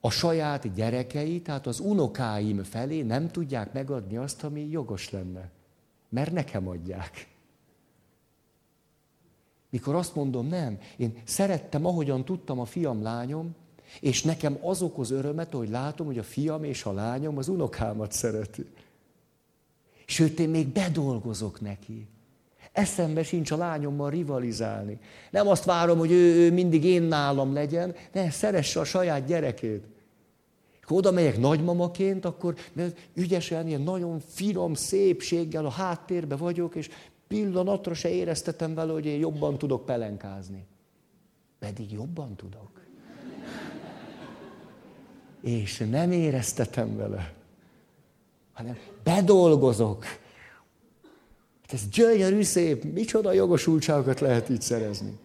[0.00, 5.50] a saját gyerekei, tehát az unokáim felé nem tudják megadni azt, ami jogos lenne.
[6.08, 7.28] Mert nekem adják.
[9.70, 13.54] Mikor azt mondom, nem, én szerettem, ahogyan tudtam a fiam, lányom,
[14.00, 18.12] és nekem az okoz örömet, hogy látom, hogy a fiam és a lányom az unokámat
[18.12, 18.66] szereti.
[20.06, 22.06] Sőt, én még bedolgozok neki.
[22.72, 24.98] Eszembe sincs a lányommal rivalizálni.
[25.30, 29.84] Nem azt várom, hogy ő, ő mindig én nálam legyen, ne, szeresse a saját gyerekét.
[30.86, 32.54] Ha oda megyek nagymamaként, akkor
[33.14, 36.90] ügyesen, ilyen nagyon finom szépséggel a háttérbe vagyok, és
[37.26, 40.66] pillanatra se éreztetem vele, hogy én jobban tudok pelenkázni.
[41.58, 42.80] Pedig jobban tudok.
[45.40, 47.32] És nem éreztetem vele,
[48.52, 50.04] hanem bedolgozok.
[51.62, 55.18] Hát ez gyönyörű szép, micsoda jogosultságokat lehet így szerezni.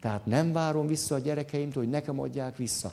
[0.00, 2.92] Tehát nem várom vissza a gyerekeimtől, hogy nekem adják vissza.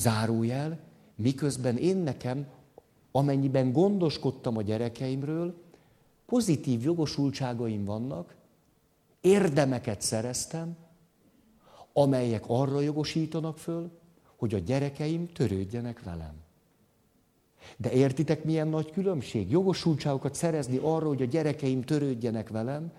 [0.00, 0.78] Zárójel,
[1.14, 2.46] miközben én nekem,
[3.12, 5.54] amennyiben gondoskodtam a gyerekeimről,
[6.26, 8.34] pozitív jogosultságaim vannak,
[9.20, 10.76] érdemeket szereztem,
[11.92, 13.90] amelyek arra jogosítanak föl,
[14.36, 16.34] hogy a gyerekeim törődjenek velem.
[17.76, 19.50] De értitek, milyen nagy különbség?
[19.50, 22.92] Jogosultságokat szerezni arra, hogy a gyerekeim törődjenek velem,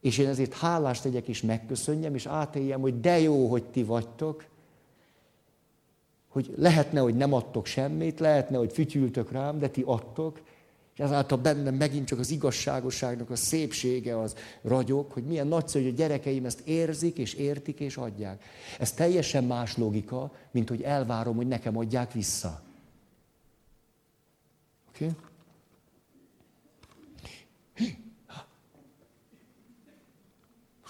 [0.00, 4.50] és én ezért hálást tegyek és megköszönjem, és átéljem, hogy de jó, hogy ti vagytok,
[6.32, 10.40] hogy lehetne, hogy nem adtok semmit, lehetne, hogy fütyültök rám, de ti adtok,
[10.94, 15.92] és ezáltal bennem megint csak az igazságosságnak a szépsége az ragyog, hogy milyen nagyszerű, hogy
[15.92, 18.44] a gyerekeim ezt érzik, és értik, és adják.
[18.78, 22.62] Ez teljesen más logika, mint hogy elvárom, hogy nekem adják vissza.
[24.88, 25.04] Oké?
[25.04, 25.16] Okay?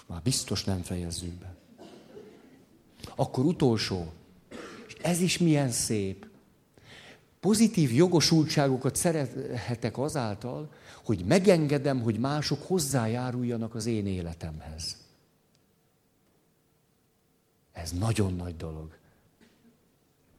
[0.07, 1.55] Már biztos nem fejezzük be.
[3.15, 4.11] Akkor utolsó.
[5.03, 6.27] Ez is milyen szép
[7.39, 10.69] pozitív jogosultságokat szerethetek azáltal,
[11.03, 14.97] hogy megengedem, hogy mások hozzájáruljanak az én életemhez.
[17.71, 18.97] Ez nagyon nagy dolog.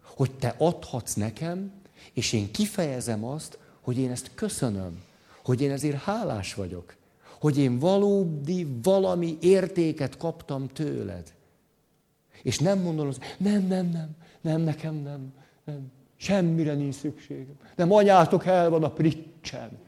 [0.03, 1.73] Hogy te adhatsz nekem,
[2.13, 5.03] és én kifejezem azt, hogy én ezt köszönöm,
[5.43, 6.95] hogy én ezért hálás vagyok,
[7.41, 11.35] hogy én valódi valami értéket kaptam tőled.
[12.43, 15.33] És nem mondom, hogy nem, nem, nem, nem, nekem nem,
[15.65, 15.93] nem.
[16.17, 17.57] Semmire nincs szükségem.
[17.77, 19.79] Nem anyátok el van a pricsen.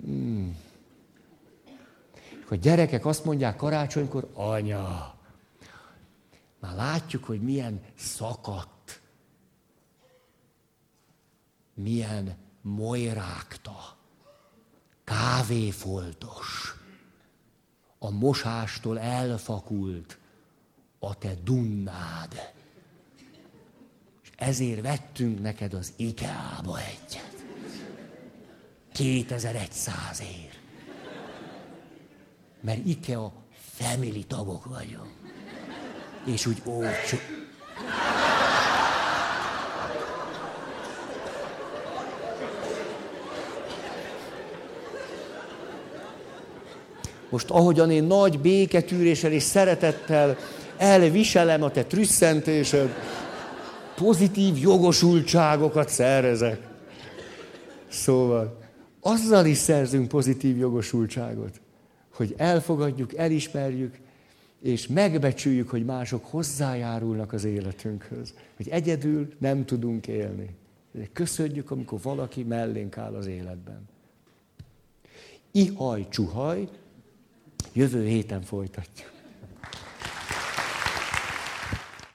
[0.00, 0.56] Hmm.
[2.48, 5.14] a gyerekek azt mondják karácsonykor, anya,
[6.60, 9.00] már látjuk, hogy milyen szakadt,
[11.74, 13.96] milyen mojrákta,
[15.04, 16.74] kávéfoltos,
[17.98, 20.18] a mosástól elfakult,
[21.04, 22.52] a te dunnád.
[24.22, 27.44] És ezért vettünk neked az IKEA-ba egyet.
[28.92, 30.50] 2100 ér.
[32.60, 33.32] Mert IKEA
[33.74, 35.12] family tagok vagyunk.
[36.24, 37.16] És úgy olcsó.
[47.28, 50.36] Most ahogyan én nagy béketűréssel és szeretettel
[50.76, 52.88] elviselem a te trüsszentésed,
[53.96, 56.60] pozitív jogosultságokat szerezek.
[57.88, 58.58] Szóval,
[59.00, 61.60] azzal is szerzünk pozitív jogosultságot,
[62.14, 63.94] hogy elfogadjuk, elismerjük,
[64.62, 68.34] és megbecsüljük, hogy mások hozzájárulnak az életünkhöz.
[68.56, 70.48] Hogy egyedül nem tudunk élni.
[71.12, 73.88] Köszönjük, amikor valaki mellénk áll az életben.
[75.50, 76.68] Ihaj, csuhaj,
[77.72, 79.13] jövő héten folytatjuk.